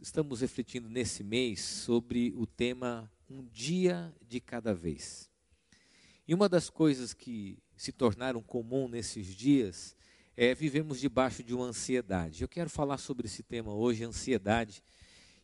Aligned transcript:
estamos 0.00 0.40
refletindo 0.40 0.88
nesse 0.88 1.22
mês 1.22 1.60
sobre 1.60 2.32
o 2.34 2.46
tema 2.46 3.12
Um 3.28 3.44
Dia 3.44 4.14
de 4.26 4.40
Cada 4.40 4.72
Vez. 4.72 5.30
E 6.26 6.34
uma 6.34 6.48
das 6.48 6.70
coisas 6.70 7.12
que 7.12 7.58
se 7.76 7.92
tornaram 7.92 8.42
comum 8.42 8.88
nesses 8.88 9.26
dias 9.26 9.94
é 10.34 10.54
vivemos 10.54 10.98
debaixo 10.98 11.42
de 11.42 11.54
uma 11.54 11.66
ansiedade. 11.66 12.40
Eu 12.40 12.48
quero 12.48 12.70
falar 12.70 12.96
sobre 12.96 13.26
esse 13.26 13.42
tema 13.42 13.74
hoje, 13.74 14.02
ansiedade, 14.02 14.82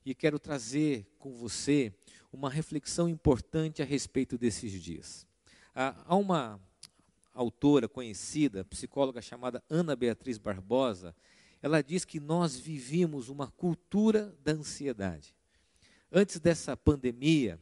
e 0.06 0.14
quero 0.14 0.38
trazer 0.38 1.07
com 1.18 1.34
você 1.34 1.93
uma 2.32 2.48
reflexão 2.48 3.09
importante 3.09 3.82
a 3.82 3.84
respeito 3.84 4.38
desses 4.38 4.73
dias. 4.82 5.27
Há 5.75 6.16
uma 6.16 6.59
autora 7.34 7.86
conhecida, 7.86 8.64
psicóloga 8.64 9.20
chamada 9.20 9.62
Ana 9.68 9.95
Beatriz 9.95 10.38
Barbosa, 10.38 11.14
ela 11.66 11.82
diz 11.82 12.04
que 12.04 12.20
nós 12.20 12.56
vivíamos 12.56 13.28
uma 13.28 13.48
cultura 13.48 14.32
da 14.44 14.52
ansiedade. 14.52 15.34
Antes 16.12 16.38
dessa 16.38 16.76
pandemia, 16.76 17.58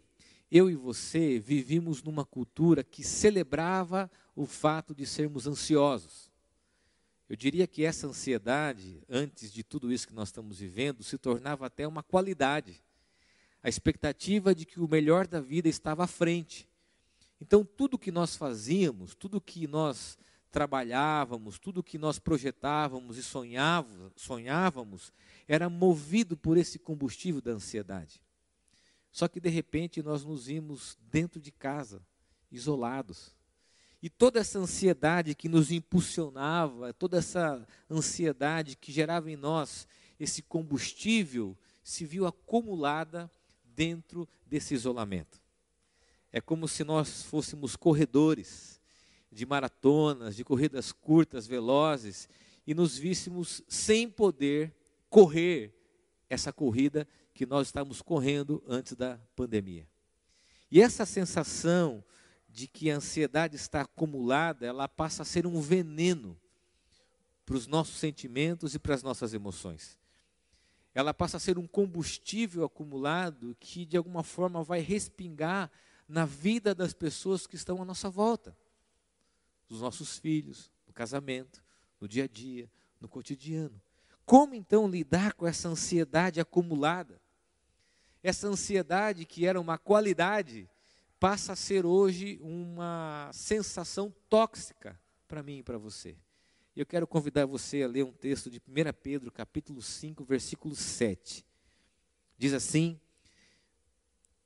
eu 0.50 0.70
e 0.70 0.74
você 0.74 1.38
vivíamos 1.38 2.02
numa 2.02 2.22
cultura 2.22 2.84
que 2.84 3.02
celebrava 3.02 4.10
o 4.36 4.45
fato 4.45 4.95
de 4.95 5.06
sermos 5.06 5.46
ansiosos. 5.46 6.30
Eu 7.30 7.34
diria 7.34 7.66
que 7.66 7.82
essa 7.82 8.06
ansiedade, 8.06 9.02
antes 9.09 9.50
de 9.50 9.64
tudo 9.64 9.90
isso 9.90 10.06
que 10.06 10.12
nós 10.12 10.28
estamos 10.28 10.59
vivendo, 10.59 11.02
se 11.02 11.16
tornava 11.16 11.64
até 11.64 11.88
uma 11.88 12.02
qualidade. 12.02 12.84
A 13.62 13.70
expectativa 13.70 14.54
de 14.54 14.66
que 14.66 14.80
o 14.80 14.86
melhor 14.86 15.26
da 15.26 15.40
vida 15.40 15.66
estava 15.66 16.04
à 16.04 16.06
frente. 16.06 16.68
Então, 17.40 17.64
tudo 17.64 17.98
que 17.98 18.12
nós 18.12 18.36
fazíamos, 18.36 19.14
tudo 19.14 19.40
que 19.40 19.66
nós 19.66 20.18
trabalhávamos, 20.54 21.58
tudo 21.58 21.82
que 21.82 21.98
nós 21.98 22.20
projetávamos 22.20 23.16
e 23.16 23.24
sonhávamos, 23.24 24.12
sonhávamos 24.14 25.12
era 25.48 25.68
movido 25.68 26.36
por 26.36 26.56
esse 26.56 26.78
combustível 26.78 27.40
da 27.40 27.50
ansiedade. 27.50 28.22
Só 29.10 29.26
que 29.26 29.40
de 29.40 29.48
repente 29.48 30.01
nós 30.01 30.24
nos 30.24 30.46
vimos 30.46 30.96
dentro 31.10 31.40
de 31.40 31.51
casa, 31.51 32.01
isolados. 32.52 33.34
E 34.01 34.09
toda 34.09 34.38
essa 34.38 34.60
ansiedade 34.60 35.34
que 35.34 35.48
nos 35.48 35.73
impulsionava, 35.73 36.92
toda 36.92 37.18
essa 37.18 37.66
ansiedade 37.90 38.76
que 38.76 38.92
gerava 38.92 39.29
em 39.29 39.36
nós 39.36 39.88
esse 40.20 40.40
combustível, 40.40 41.59
se 41.82 42.04
viu 42.04 42.29
acumulada 42.29 43.29
dentro 43.64 44.29
desse 44.46 44.73
isolamento. 44.73 45.42
É 46.30 46.40
como 46.40 46.68
se 46.68 46.84
nós 46.84 47.23
fôssemos 47.24 47.74
corredores 47.74 48.80
de 49.35 49.45
maratonas, 49.45 50.37
de 50.37 50.45
corridas 50.45 50.93
curtas, 50.93 51.46
velozes, 51.46 52.29
e 52.66 52.73
nos 52.73 52.96
víssemos 52.96 53.63
sem 53.68 54.09
poder 54.09 54.73
correr 55.10 55.74
essa 56.30 56.52
corrida 56.52 57.07
que 57.35 57.45
nós 57.45 57.66
estávamos 57.66 58.01
correndo 58.01 58.63
antes 58.66 58.95
da 58.95 59.18
pandemia. 59.35 59.88
E 60.71 60.80
essa 60.80 61.04
sensação 61.04 62.02
de 62.49 62.68
que 62.68 62.91
a 62.91 62.96
ansiedade 62.96 63.57
está 63.57 63.80
acumulada, 63.80 64.65
ela 64.65 64.88
passa 64.88 65.22
a 65.22 65.26
ser 65.26 65.47
um 65.47 65.60
veneno 65.60 66.41
para 67.44 67.56
os 67.56 67.66
nossos 67.66 67.97
sentimentos 67.97 68.75
e 68.75 68.78
para 68.78 68.94
as 68.94 69.03
nossas 69.03 69.34
emoções. 69.34 69.98
Ela 70.94 71.12
passa 71.12 71.38
a 71.38 71.41
ser 71.41 71.59
um 71.59 71.66
combustível 71.66 72.65
acumulado 72.65 73.56
que 73.59 73.84
de 73.84 73.97
alguma 73.97 74.22
forma 74.22 74.62
vai 74.62 74.78
respingar 74.78 75.71
na 76.09 76.25
vida 76.25 76.72
das 76.72 76.93
pessoas 76.93 77.48
que 77.48 77.56
estão 77.56 77.82
à 77.82 77.84
nossa 77.84 78.09
volta 78.09 78.56
dos 79.69 79.81
nossos 79.81 80.19
filhos, 80.19 80.70
no 80.87 80.93
casamento, 80.93 81.65
no 82.00 82.09
dia 82.09 82.25
a 82.25 82.28
dia, 82.28 82.70
no 83.00 83.09
cotidiano. 83.09 83.81
Como 84.25 84.54
então 84.54 84.88
lidar 84.88 85.34
com 85.34 85.47
essa 85.47 85.69
ansiedade 85.69 86.41
acumulada? 86.41 87.20
Essa 88.22 88.47
ansiedade 88.48 89.26
que 89.26 89.47
era 89.47 89.60
uma 89.60 89.76
qualidade 89.76 90.69
passa 91.20 91.53
a 91.53 91.56
ser 91.56 91.84
hoje 91.84 92.38
uma 92.42 93.31
sensação 93.32 94.14
tóxica 94.28 94.98
para 95.28 95.42
mim 95.42 95.58
e 95.58 95.62
para 95.62 95.78
você. 95.78 96.16
Eu 96.76 96.84
quero 96.84 97.06
convidar 97.06 97.46
você 97.46 97.82
a 97.82 97.88
ler 97.88 98.04
um 98.04 98.12
texto 98.12 98.50
de 98.50 98.58
1 98.58 98.92
Pedro, 99.02 99.31
capítulo 99.31 99.81
5, 99.81 100.25
versículo 100.25 100.75
7. 100.75 101.44
Diz 102.36 102.52
assim: 102.52 102.98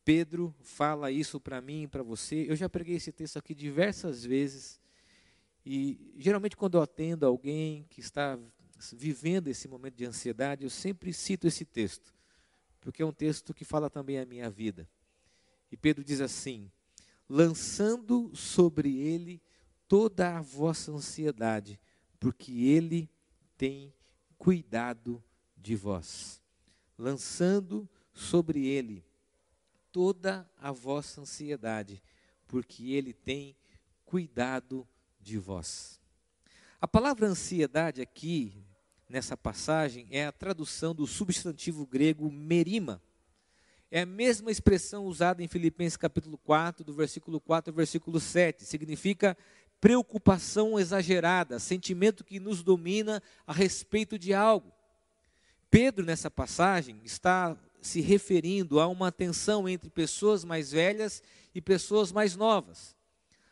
Pedro 0.05 0.55
fala 0.61 1.11
isso 1.11 1.41
para 1.41 1.61
mim 1.61 1.83
e 1.85 1.89
para 1.89 2.03
você. 2.03 2.47
Eu 2.49 2.57
já 2.57 2.69
preguei 2.69 2.97
esse 2.97 3.13
texto 3.13 3.39
aqui 3.39 3.55
diversas 3.55 4.25
vezes. 4.25 4.81
E 5.65 6.13
geralmente 6.17 6.57
quando 6.57 6.79
eu 6.79 6.83
atendo 6.83 7.27
alguém 7.27 7.85
que 7.91 8.01
está 8.01 8.39
vivendo 8.93 9.49
esse 9.49 9.69
momento 9.69 9.97
de 9.97 10.05
ansiedade, 10.05 10.65
eu 10.65 10.71
sempre 10.71 11.13
cito 11.13 11.47
esse 11.47 11.65
texto, 11.65 12.15
porque 12.81 13.03
é 13.03 13.07
um 13.07 13.13
texto 13.13 13.53
que 13.53 13.65
fala 13.65 13.91
também 13.91 14.19
a 14.19 14.27
minha 14.27 14.49
vida. 14.49 14.89
E 15.71 15.77
Pedro 15.77 16.05
diz 16.05 16.21
assim: 16.21 16.71
lançando 17.29 18.35
sobre 18.35 18.97
ele 18.99 19.43
toda 19.87 20.39
a 20.39 20.41
vossa 20.41 20.93
ansiedade, 20.93 21.79
porque 22.19 22.53
ele 22.53 23.11
tem 23.57 23.93
cuidado 24.37 25.23
de 25.57 25.75
vós. 25.75 26.41
Lançando 26.97 27.89
sobre 28.13 28.67
ele 28.67 29.05
toda 29.93 30.49
a 30.57 30.73
vossa 30.73 31.21
ansiedade, 31.21 32.03
porque 32.47 32.93
ele 32.93 33.13
tem 33.13 33.57
cuidado 34.05 34.83
de 34.83 34.98
vós. 35.37 36.01
A 36.81 36.87
palavra 36.87 37.27
ansiedade 37.27 38.01
aqui, 38.01 38.55
nessa 39.09 39.37
passagem, 39.37 40.07
é 40.11 40.25
a 40.25 40.33
tradução 40.33 40.95
do 40.95 41.07
substantivo 41.07 41.85
grego 41.85 42.31
merima. 42.31 43.03
É 43.91 44.03
a 44.03 44.07
mesma 44.07 44.51
expressão 44.51 45.05
usada 45.05 45.43
em 45.43 45.49
Filipenses 45.49 45.97
capítulo 45.97 46.39
4, 46.39 46.85
do 46.85 46.95
versículo 46.95 47.41
4 47.41 47.73
ao 47.73 47.77
versículo 47.77 48.21
7. 48.21 48.65
Significa 48.65 49.37
preocupação 49.81 50.79
exagerada, 50.79 51.59
sentimento 51.59 52.25
que 52.25 52.41
nos 52.41 52.63
domina 52.63 53.23
a 53.47 53.53
respeito 53.53 54.19
de 54.19 54.33
algo. 54.33 54.73
Pedro, 55.71 56.05
nessa 56.05 56.31
passagem, 56.31 57.01
está 57.05 57.57
se 57.81 58.01
referindo 58.01 58.81
a 58.81 58.87
uma 58.87 59.13
tensão 59.13 59.69
entre 59.69 59.91
pessoas 59.91 60.45
mais 60.45 60.71
velhas 60.71 61.23
e 61.55 61.61
pessoas 61.61 62.13
mais 62.13 62.37
novas. 62.37 62.98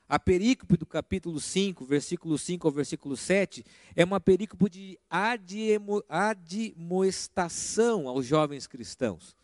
A 0.09 0.21
perícope 0.21 0.77
do 0.77 0.87
capítulo 0.87 1.41
5, 1.41 1.85
versículo 1.85 2.39
5 2.39 2.69
ao 2.69 2.73
versículo 2.73 3.17
7, 3.17 3.65
é 3.97 4.05
uma 4.05 4.21
perícope 4.21 4.71
de 4.71 4.97
admoestação 6.09 8.07
aos 8.07 8.25
jovens 8.25 8.69
cristãos. 8.69 9.37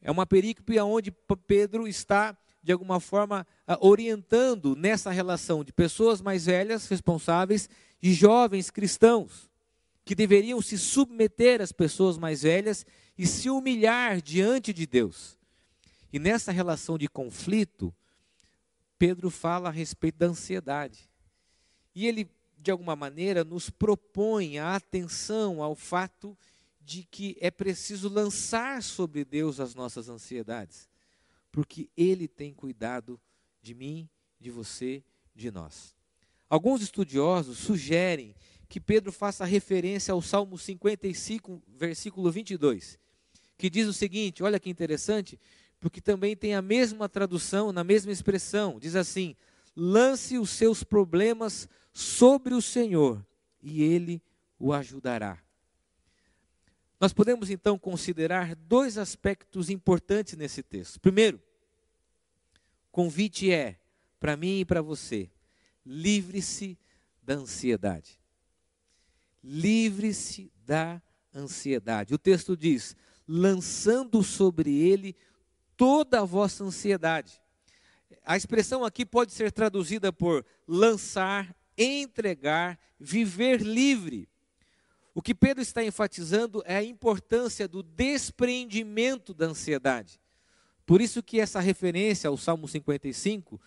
É 0.00 0.10
uma 0.10 0.24
perícope 0.24 0.80
onde 0.80 1.10
Pedro 1.46 1.86
está, 1.86 2.34
de 2.62 2.72
alguma 2.72 2.98
forma, 2.98 3.46
orientando 3.80 4.74
nessa 4.74 5.10
relação 5.10 5.62
de 5.62 5.70
pessoas 5.70 6.22
mais 6.22 6.46
velhas, 6.46 6.88
responsáveis, 6.88 7.68
e 8.02 8.14
jovens 8.14 8.70
cristãos, 8.70 9.50
que 10.02 10.14
deveriam 10.14 10.62
se 10.62 10.78
submeter 10.78 11.60
às 11.60 11.72
pessoas 11.72 12.16
mais 12.16 12.40
velhas 12.42 12.86
e 13.18 13.26
se 13.26 13.50
humilhar 13.50 14.22
diante 14.22 14.72
de 14.72 14.86
Deus. 14.86 15.36
E 16.10 16.18
nessa 16.18 16.52
relação 16.52 16.96
de 16.96 17.06
conflito, 17.06 17.92
Pedro 18.98 19.30
fala 19.30 19.68
a 19.68 19.72
respeito 19.72 20.18
da 20.18 20.26
ansiedade. 20.26 21.08
E 21.94 22.06
ele, 22.06 22.28
de 22.56 22.70
alguma 22.70 22.96
maneira, 22.96 23.44
nos 23.44 23.70
propõe 23.70 24.58
a 24.58 24.74
atenção 24.74 25.62
ao 25.62 25.74
fato 25.74 26.36
de 26.88 27.04
que 27.04 27.36
é 27.38 27.50
preciso 27.50 28.08
lançar 28.08 28.82
sobre 28.82 29.22
Deus 29.22 29.60
as 29.60 29.74
nossas 29.74 30.08
ansiedades, 30.08 30.88
porque 31.52 31.90
Ele 31.94 32.26
tem 32.26 32.54
cuidado 32.54 33.20
de 33.60 33.74
mim, 33.74 34.08
de 34.40 34.50
você, 34.50 35.04
de 35.34 35.50
nós. 35.50 35.94
Alguns 36.48 36.80
estudiosos 36.80 37.58
sugerem 37.58 38.34
que 38.70 38.80
Pedro 38.80 39.12
faça 39.12 39.44
referência 39.44 40.12
ao 40.12 40.22
Salmo 40.22 40.56
55, 40.56 41.62
versículo 41.68 42.30
22, 42.30 42.98
que 43.58 43.68
diz 43.68 43.86
o 43.86 43.92
seguinte: 43.92 44.42
olha 44.42 44.58
que 44.58 44.70
interessante, 44.70 45.38
porque 45.80 46.00
também 46.00 46.36
tem 46.36 46.54
a 46.54 46.62
mesma 46.62 47.08
tradução, 47.08 47.72
na 47.72 47.84
mesma 47.84 48.12
expressão. 48.12 48.78
Diz 48.78 48.96
assim: 48.96 49.36
lance 49.76 50.38
os 50.38 50.50
seus 50.50 50.82
problemas 50.82 51.68
sobre 51.92 52.54
o 52.54 52.62
Senhor 52.62 53.24
e 53.62 53.82
ele 53.82 54.22
o 54.58 54.72
ajudará. 54.72 55.38
Nós 57.00 57.12
podemos 57.12 57.48
então 57.48 57.78
considerar 57.78 58.56
dois 58.56 58.98
aspectos 58.98 59.70
importantes 59.70 60.36
nesse 60.36 60.62
texto. 60.64 61.00
Primeiro, 61.00 61.40
convite 62.90 63.52
é, 63.52 63.78
para 64.18 64.36
mim 64.36 64.60
e 64.60 64.64
para 64.64 64.82
você, 64.82 65.30
livre-se 65.86 66.76
da 67.22 67.34
ansiedade. 67.34 68.18
Livre-se 69.44 70.52
da 70.66 71.00
ansiedade. 71.32 72.12
O 72.12 72.18
texto 72.18 72.56
diz: 72.56 72.96
lançando 73.28 74.22
sobre 74.24 74.74
ele 74.74 75.14
toda 75.78 76.20
a 76.20 76.24
vossa 76.24 76.64
ansiedade. 76.64 77.40
A 78.24 78.36
expressão 78.36 78.84
aqui 78.84 79.06
pode 79.06 79.32
ser 79.32 79.50
traduzida 79.50 80.12
por 80.12 80.44
lançar, 80.66 81.56
entregar, 81.78 82.78
viver 83.00 83.62
livre. 83.62 84.28
O 85.14 85.22
que 85.22 85.34
Pedro 85.34 85.62
está 85.62 85.82
enfatizando 85.82 86.62
é 86.66 86.76
a 86.76 86.84
importância 86.84 87.66
do 87.66 87.82
despreendimento 87.82 89.32
da 89.32 89.46
ansiedade. 89.46 90.20
Por 90.84 91.00
isso 91.00 91.22
que 91.22 91.40
essa 91.40 91.60
referência 91.60 92.28
ao 92.28 92.36
Salmo 92.36 92.66
55 92.66 93.60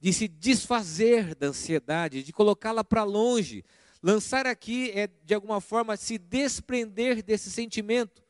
de 0.00 0.12
se 0.12 0.26
desfazer 0.26 1.34
da 1.34 1.46
ansiedade, 1.46 2.24
de 2.24 2.32
colocá-la 2.32 2.82
para 2.82 3.04
longe. 3.04 3.64
Lançar 4.02 4.46
aqui 4.46 4.90
é, 4.90 5.08
de 5.24 5.32
alguma 5.32 5.60
forma, 5.60 5.96
se 5.96 6.18
desprender 6.18 7.22
desse 7.22 7.50
sentimento. 7.50 8.21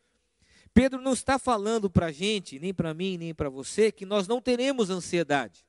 Pedro 0.75 1.01
não 1.01 1.13
está 1.13 1.39
falando 1.39 1.91
para 1.91 2.07
a 2.07 2.13
gente, 2.13 2.59
nem 2.59 2.73
para 2.73 2.95
mim, 2.95 3.19
nem 3.19 3.35
para 3.35 3.51
você, 3.51 3.93
que 3.93 4.07
nós 4.07 4.27
não 4.27 4.41
teremos 4.41 4.91
ansiedade. 4.91 5.67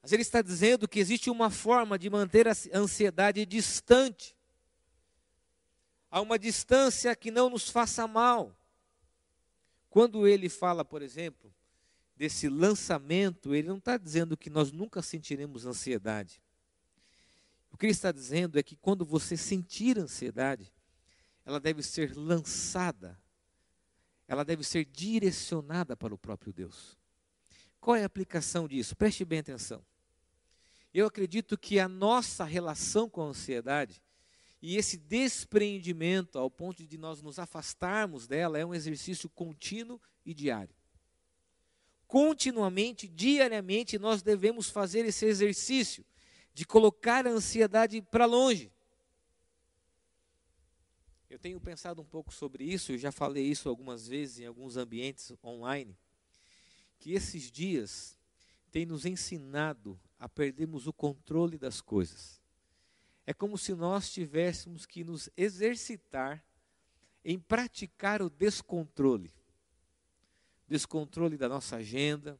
Mas 0.00 0.12
ele 0.12 0.22
está 0.22 0.40
dizendo 0.40 0.86
que 0.86 1.00
existe 1.00 1.28
uma 1.28 1.50
forma 1.50 1.98
de 1.98 2.08
manter 2.08 2.46
a 2.46 2.54
ansiedade 2.72 3.44
distante. 3.44 4.36
Há 6.08 6.20
uma 6.20 6.38
distância 6.38 7.14
que 7.16 7.30
não 7.30 7.50
nos 7.50 7.68
faça 7.68 8.06
mal. 8.06 8.56
Quando 9.90 10.28
ele 10.28 10.48
fala, 10.48 10.84
por 10.84 11.02
exemplo, 11.02 11.52
desse 12.16 12.48
lançamento, 12.48 13.52
ele 13.52 13.66
não 13.66 13.78
está 13.78 13.96
dizendo 13.96 14.36
que 14.36 14.48
nós 14.48 14.70
nunca 14.70 15.02
sentiremos 15.02 15.66
ansiedade. 15.66 16.40
O 17.72 17.76
que 17.76 17.86
ele 17.86 17.92
está 17.92 18.12
dizendo 18.12 18.58
é 18.58 18.62
que 18.62 18.76
quando 18.76 19.04
você 19.04 19.36
sentir 19.36 19.98
ansiedade, 19.98 20.72
ela 21.44 21.60
deve 21.60 21.82
ser 21.82 22.16
lançada, 22.16 23.20
ela 24.28 24.44
deve 24.44 24.64
ser 24.64 24.84
direcionada 24.84 25.96
para 25.96 26.14
o 26.14 26.18
próprio 26.18 26.52
Deus. 26.52 26.98
Qual 27.80 27.96
é 27.96 28.02
a 28.02 28.06
aplicação 28.06 28.66
disso? 28.66 28.96
Preste 28.96 29.24
bem 29.24 29.38
atenção. 29.38 29.84
Eu 30.92 31.06
acredito 31.06 31.58
que 31.58 31.78
a 31.78 31.88
nossa 31.88 32.44
relação 32.44 33.08
com 33.08 33.22
a 33.22 33.26
ansiedade 33.26 34.02
e 34.60 34.76
esse 34.76 34.96
despreendimento 34.96 36.38
ao 36.38 36.50
ponto 36.50 36.84
de 36.84 36.98
nós 36.98 37.22
nos 37.22 37.38
afastarmos 37.38 38.26
dela 38.26 38.58
é 38.58 38.64
um 38.64 38.74
exercício 38.74 39.28
contínuo 39.28 40.00
e 40.24 40.32
diário. 40.32 40.74
Continuamente, 42.06 43.06
diariamente, 43.06 43.98
nós 43.98 44.22
devemos 44.22 44.70
fazer 44.70 45.04
esse 45.04 45.26
exercício 45.26 46.04
de 46.54 46.64
colocar 46.64 47.26
a 47.26 47.30
ansiedade 47.30 48.00
para 48.00 48.24
longe. 48.24 48.72
Eu 51.28 51.38
tenho 51.38 51.60
pensado 51.60 52.00
um 52.00 52.04
pouco 52.04 52.32
sobre 52.32 52.64
isso, 52.64 52.92
eu 52.92 52.98
já 52.98 53.10
falei 53.10 53.44
isso 53.44 53.68
algumas 53.68 54.06
vezes 54.06 54.38
em 54.38 54.46
alguns 54.46 54.76
ambientes 54.76 55.32
online, 55.42 55.96
que 56.98 57.12
esses 57.12 57.50
dias 57.50 58.16
têm 58.70 58.86
nos 58.86 59.04
ensinado 59.04 59.98
a 60.18 60.28
perdermos 60.28 60.86
o 60.86 60.92
controle 60.92 61.58
das 61.58 61.80
coisas. 61.80 62.40
É 63.26 63.34
como 63.34 63.58
se 63.58 63.74
nós 63.74 64.10
tivéssemos 64.12 64.86
que 64.86 65.02
nos 65.02 65.28
exercitar 65.36 66.44
em 67.24 67.40
praticar 67.40 68.22
o 68.22 68.30
descontrole. 68.30 69.34
Descontrole 70.68 71.36
da 71.36 71.48
nossa 71.48 71.76
agenda, 71.76 72.38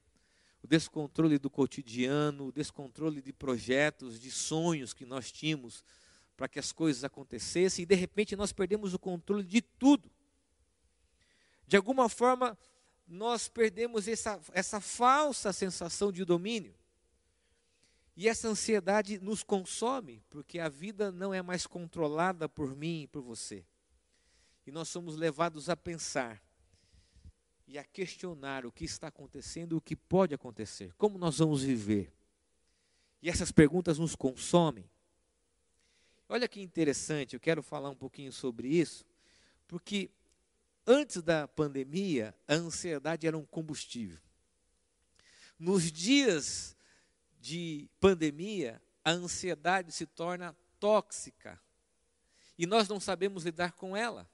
o 0.62 0.66
descontrole 0.66 1.38
do 1.38 1.50
cotidiano, 1.50 2.46
o 2.46 2.52
descontrole 2.52 3.20
de 3.20 3.32
projetos, 3.32 4.20
de 4.20 4.30
sonhos 4.30 4.94
que 4.94 5.04
nós 5.04 5.32
tínhamos 5.32 5.84
para 6.36 6.48
que 6.48 6.58
as 6.58 6.72
coisas 6.72 7.02
acontecessem 7.02 7.82
e 7.82 7.86
de 7.86 7.94
repente 7.94 8.36
nós 8.36 8.52
perdemos 8.52 8.92
o 8.94 8.98
controle 8.98 9.44
de 9.44 9.62
tudo. 9.62 10.10
De 11.66 11.76
alguma 11.76 12.08
forma, 12.08 12.56
nós 13.06 13.48
perdemos 13.48 14.06
essa, 14.06 14.40
essa 14.52 14.80
falsa 14.80 15.52
sensação 15.52 16.12
de 16.12 16.24
domínio. 16.24 16.74
E 18.16 18.28
essa 18.28 18.48
ansiedade 18.48 19.18
nos 19.18 19.42
consome, 19.42 20.22
porque 20.30 20.58
a 20.58 20.68
vida 20.68 21.12
não 21.12 21.34
é 21.34 21.42
mais 21.42 21.66
controlada 21.66 22.48
por 22.48 22.74
mim 22.74 23.02
e 23.02 23.06
por 23.06 23.22
você. 23.22 23.64
E 24.66 24.72
nós 24.72 24.88
somos 24.88 25.16
levados 25.16 25.68
a 25.68 25.76
pensar 25.76 26.42
e 27.66 27.78
a 27.78 27.84
questionar 27.84 28.64
o 28.64 28.72
que 28.72 28.84
está 28.84 29.08
acontecendo, 29.08 29.76
o 29.76 29.80
que 29.80 29.94
pode 29.94 30.34
acontecer, 30.34 30.94
como 30.94 31.18
nós 31.18 31.38
vamos 31.38 31.62
viver. 31.62 32.12
E 33.20 33.28
essas 33.28 33.52
perguntas 33.52 33.98
nos 33.98 34.14
consomem. 34.14 34.88
Olha 36.28 36.48
que 36.48 36.60
interessante, 36.60 37.34
eu 37.34 37.40
quero 37.40 37.62
falar 37.62 37.88
um 37.88 37.94
pouquinho 37.94 38.32
sobre 38.32 38.68
isso, 38.68 39.04
porque 39.68 40.10
antes 40.84 41.22
da 41.22 41.46
pandemia, 41.46 42.34
a 42.48 42.54
ansiedade 42.54 43.28
era 43.28 43.38
um 43.38 43.44
combustível. 43.44 44.18
Nos 45.56 45.90
dias 45.92 46.76
de 47.40 47.88
pandemia, 48.00 48.82
a 49.04 49.12
ansiedade 49.12 49.92
se 49.92 50.04
torna 50.04 50.56
tóxica 50.80 51.60
e 52.58 52.66
nós 52.66 52.88
não 52.88 52.98
sabemos 52.98 53.44
lidar 53.44 53.72
com 53.72 53.96
ela. 53.96 54.28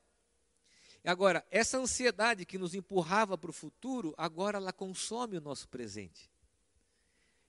Agora, 1.04 1.44
essa 1.50 1.76
ansiedade 1.76 2.46
que 2.46 2.56
nos 2.56 2.74
empurrava 2.74 3.36
para 3.36 3.50
o 3.50 3.52
futuro, 3.52 4.14
agora 4.16 4.56
ela 4.56 4.72
consome 4.72 5.36
o 5.36 5.40
nosso 5.40 5.68
presente. 5.68 6.30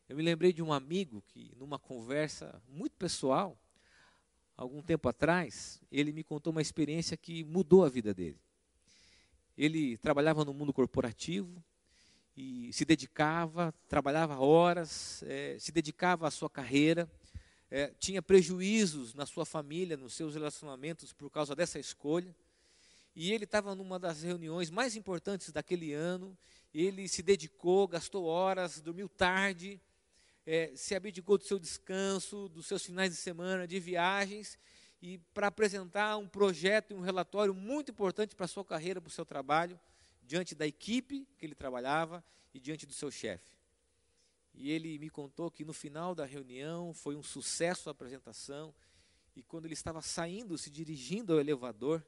Eu 0.09 0.17
me 0.17 0.23
lembrei 0.23 0.51
de 0.51 0.61
um 0.61 0.73
amigo 0.73 1.23
que, 1.27 1.53
numa 1.55 1.79
conversa 1.79 2.61
muito 2.67 2.95
pessoal, 2.97 3.57
algum 4.55 4.81
tempo 4.81 5.09
atrás, 5.09 5.81
ele 5.91 6.11
me 6.11 6.23
contou 6.23 6.51
uma 6.51 6.61
experiência 6.61 7.17
que 7.17 7.43
mudou 7.43 7.83
a 7.83 7.89
vida 7.89 8.13
dele. 8.13 8.39
Ele 9.57 9.97
trabalhava 9.97 10.43
no 10.43 10.53
mundo 10.53 10.73
corporativo, 10.73 11.63
e 12.35 12.73
se 12.73 12.83
dedicava, 12.83 13.73
trabalhava 13.87 14.39
horas, 14.39 15.23
é, 15.23 15.55
se 15.59 15.71
dedicava 15.71 16.27
à 16.27 16.31
sua 16.31 16.49
carreira, 16.49 17.09
é, 17.69 17.91
tinha 17.99 18.21
prejuízos 18.21 19.13
na 19.13 19.25
sua 19.25 19.45
família, 19.45 19.95
nos 19.95 20.13
seus 20.13 20.33
relacionamentos 20.33 21.13
por 21.13 21.29
causa 21.29 21.55
dessa 21.55 21.79
escolha. 21.79 22.35
E 23.15 23.31
ele 23.31 23.43
estava 23.43 23.75
numa 23.75 23.99
das 23.99 24.23
reuniões 24.23 24.71
mais 24.71 24.95
importantes 24.95 25.51
daquele 25.51 25.93
ano, 25.93 26.35
ele 26.73 27.07
se 27.07 27.21
dedicou, 27.21 27.87
gastou 27.87 28.25
horas, 28.25 28.81
dormiu 28.81 29.07
tarde, 29.07 29.79
é, 30.45 30.71
se 30.75 30.95
abdicou 30.95 31.37
do 31.37 31.43
seu 31.43 31.57
descanso, 31.57 32.49
dos 32.49 32.65
seus 32.65 32.85
finais 32.85 33.11
de 33.11 33.17
semana, 33.17 33.67
de 33.67 33.79
viagens, 33.79 34.57
e 35.01 35.17
para 35.33 35.47
apresentar 35.47 36.17
um 36.17 36.27
projeto 36.27 36.91
e 36.91 36.93
um 36.93 37.01
relatório 37.01 37.53
muito 37.53 37.91
importante 37.91 38.35
para 38.35 38.45
a 38.45 38.47
sua 38.47 38.63
carreira, 38.63 39.01
para 39.01 39.09
o 39.09 39.11
seu 39.11 39.25
trabalho 39.25 39.79
diante 40.21 40.55
da 40.55 40.65
equipe 40.65 41.27
que 41.37 41.45
ele 41.45 41.55
trabalhava 41.55 42.23
e 42.53 42.59
diante 42.59 42.85
do 42.85 42.93
seu 42.93 43.11
chefe. 43.11 43.53
E 44.53 44.71
ele 44.71 44.97
me 44.99 45.09
contou 45.09 45.49
que 45.49 45.65
no 45.65 45.73
final 45.73 46.13
da 46.13 46.25
reunião 46.25 46.93
foi 46.93 47.15
um 47.15 47.23
sucesso 47.23 47.89
a 47.89 47.91
apresentação, 47.91 48.73
e 49.35 49.41
quando 49.41 49.65
ele 49.65 49.73
estava 49.73 50.01
saindo, 50.01 50.57
se 50.57 50.69
dirigindo 50.69 51.33
ao 51.33 51.39
elevador, 51.39 52.05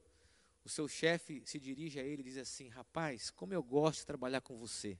o 0.63 0.69
seu 0.69 0.87
chefe 0.87 1.41
se 1.45 1.59
dirige 1.59 1.99
a 1.99 2.03
ele 2.03 2.21
e 2.21 2.25
diz 2.25 2.37
assim: 2.37 2.69
Rapaz, 2.69 3.29
como 3.29 3.54
eu 3.54 3.63
gosto 3.63 3.99
de 3.99 4.06
trabalhar 4.06 4.42
com 4.42 4.56
você. 4.57 4.97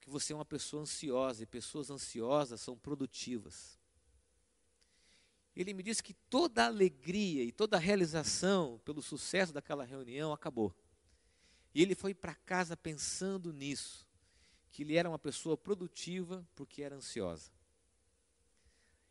Que 0.00 0.10
você 0.10 0.32
é 0.32 0.36
uma 0.36 0.44
pessoa 0.44 0.82
ansiosa, 0.82 1.42
e 1.42 1.46
pessoas 1.46 1.90
ansiosas 1.90 2.60
são 2.60 2.76
produtivas. 2.76 3.78
Ele 5.54 5.74
me 5.74 5.82
disse 5.82 6.02
que 6.02 6.14
toda 6.14 6.64
a 6.64 6.66
alegria 6.66 7.44
e 7.44 7.52
toda 7.52 7.76
a 7.76 7.80
realização 7.80 8.80
pelo 8.84 9.02
sucesso 9.02 9.52
daquela 9.52 9.84
reunião 9.84 10.32
acabou. 10.32 10.74
E 11.74 11.82
ele 11.82 11.94
foi 11.94 12.14
para 12.14 12.34
casa 12.34 12.76
pensando 12.76 13.52
nisso, 13.52 14.08
que 14.70 14.82
ele 14.82 14.96
era 14.96 15.08
uma 15.08 15.18
pessoa 15.18 15.56
produtiva 15.56 16.46
porque 16.54 16.82
era 16.82 16.96
ansiosa. 16.96 17.50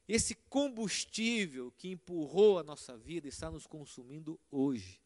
Esse 0.08 0.34
combustível 0.34 1.72
que 1.77 1.91
empurrou 1.91 2.58
a 2.58 2.63
nossa 2.63 2.98
vida 2.98 3.27
está 3.27 3.51
nos 3.51 3.67
consumindo 3.67 4.39
hoje, 4.50 5.00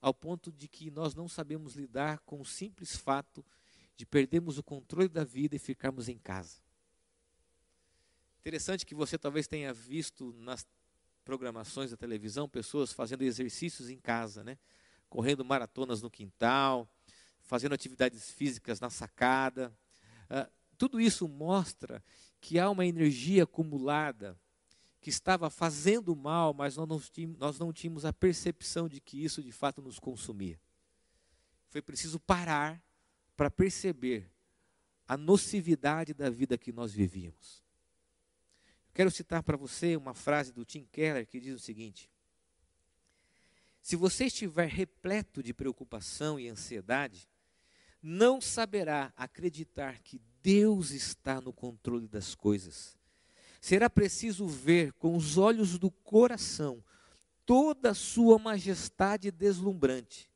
ao 0.00 0.12
ponto 0.12 0.50
de 0.50 0.66
que 0.66 0.90
nós 0.90 1.14
não 1.14 1.28
sabemos 1.28 1.76
lidar 1.76 2.18
com 2.20 2.40
o 2.40 2.44
simples 2.44 2.96
fato 2.96 3.44
de 3.44 3.61
perdermos 4.06 4.58
o 4.58 4.62
controle 4.62 5.08
da 5.08 5.24
vida 5.24 5.56
e 5.56 5.58
ficarmos 5.58 6.08
em 6.08 6.18
casa. 6.18 6.56
Interessante 8.40 8.84
que 8.84 8.94
você 8.94 9.16
talvez 9.16 9.46
tenha 9.46 9.72
visto 9.72 10.32
nas 10.38 10.66
programações 11.24 11.90
da 11.90 11.96
televisão 11.96 12.48
pessoas 12.48 12.92
fazendo 12.92 13.22
exercícios 13.22 13.88
em 13.88 13.98
casa, 13.98 14.42
né? 14.42 14.58
correndo 15.08 15.44
maratonas 15.44 16.00
no 16.00 16.10
quintal, 16.10 16.88
fazendo 17.42 17.74
atividades 17.74 18.30
físicas 18.30 18.80
na 18.80 18.88
sacada. 18.88 19.72
Uh, 20.24 20.50
tudo 20.78 21.00
isso 21.00 21.28
mostra 21.28 22.02
que 22.40 22.58
há 22.58 22.68
uma 22.68 22.86
energia 22.86 23.44
acumulada 23.44 24.36
que 25.00 25.10
estava 25.10 25.50
fazendo 25.50 26.16
mal, 26.16 26.54
mas 26.54 26.76
nós 26.76 26.88
não, 26.88 26.98
tínhamos, 26.98 27.38
nós 27.38 27.58
não 27.58 27.72
tínhamos 27.72 28.04
a 28.04 28.12
percepção 28.12 28.88
de 28.88 29.00
que 29.00 29.22
isso 29.22 29.42
de 29.42 29.52
fato 29.52 29.82
nos 29.82 29.98
consumia. 29.98 30.58
Foi 31.68 31.82
preciso 31.82 32.18
parar 32.18 32.82
para 33.36 33.50
perceber 33.50 34.30
a 35.06 35.16
nocividade 35.16 36.14
da 36.14 36.30
vida 36.30 36.56
que 36.56 36.72
nós 36.72 36.92
vivíamos. 36.92 37.62
Quero 38.94 39.10
citar 39.10 39.42
para 39.42 39.56
você 39.56 39.96
uma 39.96 40.14
frase 40.14 40.52
do 40.52 40.64
Tim 40.64 40.86
Keller 40.92 41.26
que 41.26 41.40
diz 41.40 41.54
o 41.54 41.58
seguinte: 41.58 42.10
se 43.80 43.96
você 43.96 44.26
estiver 44.26 44.68
repleto 44.68 45.42
de 45.42 45.52
preocupação 45.52 46.38
e 46.38 46.48
ansiedade, 46.48 47.28
não 48.02 48.40
saberá 48.40 49.12
acreditar 49.16 49.98
que 50.00 50.20
Deus 50.42 50.90
está 50.90 51.40
no 51.40 51.52
controle 51.52 52.06
das 52.06 52.34
coisas. 52.34 52.96
Será 53.60 53.88
preciso 53.88 54.46
ver 54.46 54.92
com 54.94 55.16
os 55.16 55.38
olhos 55.38 55.78
do 55.78 55.90
coração 55.90 56.82
toda 57.46 57.90
a 57.90 57.94
sua 57.94 58.38
majestade 58.38 59.30
deslumbrante. 59.30 60.30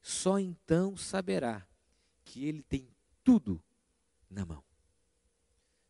Só 0.00 0.38
então 0.38 0.96
saberá 0.96 1.66
que 2.32 2.46
ele 2.46 2.62
tem 2.62 2.88
tudo 3.22 3.62
na 4.30 4.46
mão. 4.46 4.64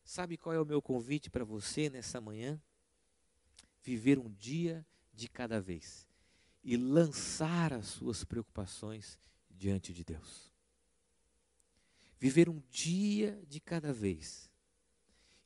Sabe 0.03 0.37
qual 0.37 0.53
é 0.53 0.61
o 0.61 0.67
meu 0.67 0.83
convite 0.83 1.31
para 1.31 1.45
você 1.45 1.89
nessa 1.89 2.21
manhã? 2.21 2.61
Viver 3.81 4.19
um 4.19 4.29
dia 4.29 4.85
de 5.15 5.29
cada 5.29 5.61
vez 5.61 6.05
e 6.65 6.77
lançar 6.77 7.73
as 7.73 7.87
suas 7.87 8.25
preocupações 8.25 9.21
diante 9.49 9.93
de 9.93 10.03
Deus. 10.03 10.53
Viver 12.19 12.49
um 12.49 12.61
dia 12.73 13.41
de 13.47 13.61
cada 13.61 13.93
vez 13.93 14.51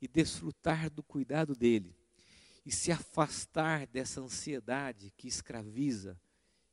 e 0.00 0.09
desfrutar 0.09 0.88
do 0.88 1.03
cuidado 1.03 1.55
dele 1.55 1.95
e 2.65 2.73
se 2.73 2.91
afastar 2.91 3.87
dessa 3.87 4.23
ansiedade 4.23 5.12
que 5.15 5.29
escraviza 5.29 6.19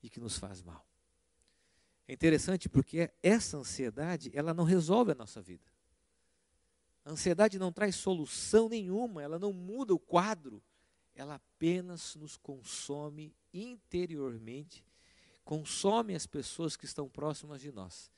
e 0.02 0.10
que 0.10 0.22
nos 0.22 0.38
faz 0.38 0.62
mal. 0.62 0.93
É 2.08 2.14
interessante 2.14 2.68
porque 2.68 3.12
essa 3.22 3.58
ansiedade, 3.58 4.32
ela 4.34 4.54
não 4.54 4.64
resolve 4.64 5.12
a 5.12 5.16
nossa 5.16 5.42
vida. 5.42 5.66
A 7.06 7.12
ansiedade 7.12 7.60
não 7.60 7.72
traz 7.72 7.96
solução 7.96 8.70
nenhuma, 8.70 9.22
ela 9.22 9.38
não 9.38 9.52
muda 9.52 9.94
o 9.94 10.00
quadro, 10.00 10.64
ela 11.16 11.36
apenas 11.36 12.16
nos 12.16 12.38
consome 12.38 13.36
interiormente, 13.54 14.86
consome 15.44 16.16
as 16.16 16.26
pessoas 16.26 16.76
que 16.76 16.86
estão 16.86 17.10
próximas 17.10 17.62
de 17.62 17.72
nós. 17.72 18.12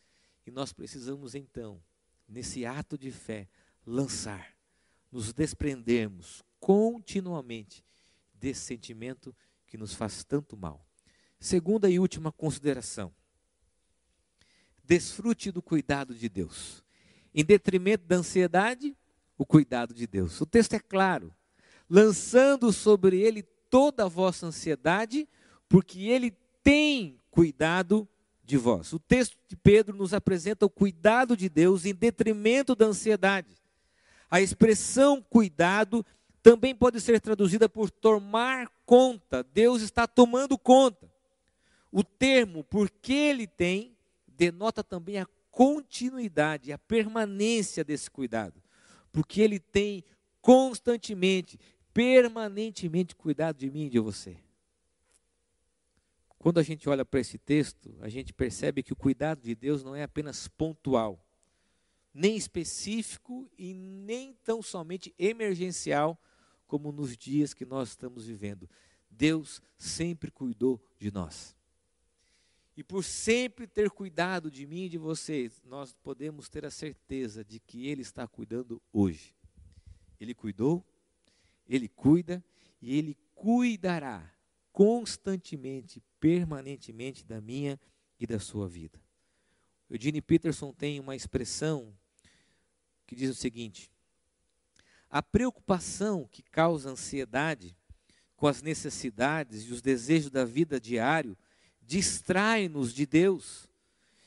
E 0.45 0.51
nós 0.51 0.71
precisamos 0.71 1.33
então, 1.33 1.81
nesse 2.27 2.65
ato 2.65 2.97
de 2.97 3.11
fé, 3.11 3.47
lançar, 3.85 4.55
nos 5.11 5.33
desprendermos 5.33 6.43
continuamente 6.59 7.83
desse 8.33 8.61
sentimento 8.61 9.35
que 9.67 9.77
nos 9.77 9.93
faz 9.93 10.23
tanto 10.23 10.55
mal. 10.55 10.85
Segunda 11.39 11.89
e 11.89 11.99
última 11.99 12.31
consideração. 12.31 13.13
Desfrute 14.85 15.51
do 15.51 15.61
cuidado 15.61 16.13
de 16.13 16.29
Deus. 16.29 16.83
Em 17.33 17.43
detrimento 17.43 18.05
da 18.05 18.17
ansiedade, 18.17 18.95
o 19.37 19.45
cuidado 19.45 19.93
de 19.93 20.07
Deus. 20.07 20.39
O 20.39 20.45
texto 20.45 20.73
é 20.73 20.79
claro 20.79 21.33
lançando 21.89 22.71
sobre 22.73 23.19
ele 23.19 23.43
toda 23.69 24.05
a 24.05 24.07
vossa 24.07 24.47
ansiedade, 24.47 25.27
porque 25.67 26.07
ele 26.07 26.31
tem 26.63 27.19
cuidado 27.29 28.07
de 28.43 28.57
vós. 28.57 28.93
O 28.93 28.99
texto 28.99 29.37
de 29.47 29.55
Pedro 29.55 29.95
nos 29.95 30.13
apresenta 30.13 30.65
o 30.65 30.69
cuidado 30.69 31.35
de 31.35 31.49
Deus 31.49 31.85
em 31.85 31.93
detrimento 31.93 32.75
da 32.75 32.85
ansiedade. 32.85 33.55
A 34.29 34.41
expressão 34.41 35.21
cuidado 35.21 36.05
também 36.41 36.75
pode 36.75 37.01
ser 37.01 37.19
traduzida 37.19 37.67
por 37.67 37.89
tomar 37.89 38.69
conta. 38.85 39.43
Deus 39.43 39.81
está 39.81 40.07
tomando 40.07 40.57
conta. 40.57 41.11
O 41.91 42.03
termo 42.03 42.63
porque 42.63 43.13
ele 43.13 43.47
tem 43.47 43.94
denota 44.35 44.83
também 44.83 45.17
a 45.17 45.27
continuidade, 45.51 46.71
a 46.71 46.77
permanência 46.77 47.83
desse 47.83 48.09
cuidado. 48.09 48.61
Porque 49.11 49.41
ele 49.41 49.59
tem 49.59 50.03
constantemente 50.41 51.57
permanentemente 51.93 53.15
cuidado 53.15 53.57
de 53.57 53.71
mim 53.71 53.85
e 53.85 53.89
de 53.89 53.99
você. 53.99 54.37
Quando 56.37 56.59
a 56.59 56.63
gente 56.63 56.87
olha 56.89 57.05
para 57.05 57.21
esse 57.21 57.37
texto, 57.37 57.95
a 58.01 58.09
gente 58.09 58.33
percebe 58.33 58.83
que 58.83 58.93
o 58.93 58.95
cuidado 58.95 59.41
de 59.41 59.55
Deus 59.55 59.83
não 59.83 59.95
é 59.95 60.03
apenas 60.03 60.47
pontual, 60.47 61.25
nem 62.13 62.35
específico 62.35 63.49
e 63.57 63.73
nem 63.73 64.33
tão 64.43 64.61
somente 64.61 65.15
emergencial 65.17 66.19
como 66.67 66.91
nos 66.91 67.17
dias 67.17 67.53
que 67.53 67.65
nós 67.65 67.89
estamos 67.89 68.27
vivendo. 68.27 68.69
Deus 69.09 69.61
sempre 69.77 70.29
cuidou 70.29 70.79
de 70.99 71.09
nós. 71.11 71.54
E 72.75 72.83
por 72.83 73.03
sempre 73.03 73.65
ter 73.67 73.89
cuidado 73.89 74.51
de 74.51 74.65
mim 74.65 74.85
e 74.85 74.89
de 74.89 74.97
você, 74.97 75.51
nós 75.63 75.93
podemos 75.93 76.49
ter 76.49 76.65
a 76.65 76.71
certeza 76.71 77.43
de 77.43 77.59
que 77.59 77.87
Ele 77.87 78.01
está 78.01 78.27
cuidando 78.27 78.81
hoje. 78.91 79.33
Ele 80.19 80.33
cuidou 80.33 80.85
ele 81.67 81.87
cuida 81.87 82.43
e 82.81 82.97
ele 82.97 83.17
cuidará 83.33 84.31
constantemente, 84.71 86.01
permanentemente 86.19 87.25
da 87.25 87.41
minha 87.41 87.79
e 88.19 88.27
da 88.27 88.39
sua 88.39 88.67
vida. 88.67 88.99
Eugene 89.89 90.21
Peterson 90.21 90.73
tem 90.73 90.99
uma 90.99 91.15
expressão 91.15 91.93
que 93.05 93.15
diz 93.15 93.29
o 93.29 93.35
seguinte: 93.35 93.91
a 95.09 95.21
preocupação 95.21 96.27
que 96.31 96.43
causa 96.43 96.89
ansiedade 96.89 97.75
com 98.35 98.47
as 98.47 98.61
necessidades 98.61 99.63
e 99.63 99.71
os 99.71 99.81
desejos 99.81 100.29
da 100.29 100.43
vida 100.43 100.79
diário 100.79 101.37
distrai-nos 101.85 102.93
de 102.93 103.05
Deus, 103.05 103.69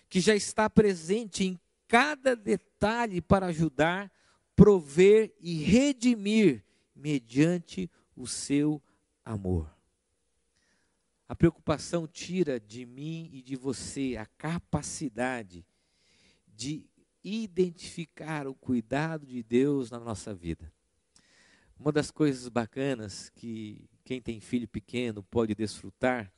que 0.08 0.20
já 0.20 0.34
está 0.34 0.68
presente 0.70 1.44
em 1.44 1.60
cada 1.86 2.34
detalhe 2.36 3.20
para 3.20 3.46
ajudar, 3.46 4.10
prover 4.54 5.34
e 5.40 5.54
redimir 5.54 6.64
mediante 6.94 7.90
o 8.16 8.26
seu 8.26 8.82
amor. 9.24 9.70
A 11.28 11.34
preocupação 11.34 12.06
tira 12.06 12.58
de 12.58 12.86
mim 12.86 13.28
e 13.32 13.42
de 13.42 13.54
você 13.54 14.16
a 14.16 14.24
capacidade 14.24 15.64
de 16.46 16.86
identificar 17.22 18.46
o 18.46 18.54
cuidado 18.54 19.26
de 19.26 19.42
Deus 19.42 19.90
na 19.90 20.00
nossa 20.00 20.34
vida. 20.34 20.72
Uma 21.78 21.92
das 21.92 22.10
coisas 22.10 22.48
bacanas 22.48 23.30
que 23.30 23.88
quem 24.04 24.20
tem 24.20 24.40
filho 24.40 24.66
pequeno 24.66 25.22
pode 25.22 25.54
desfrutar 25.54 26.32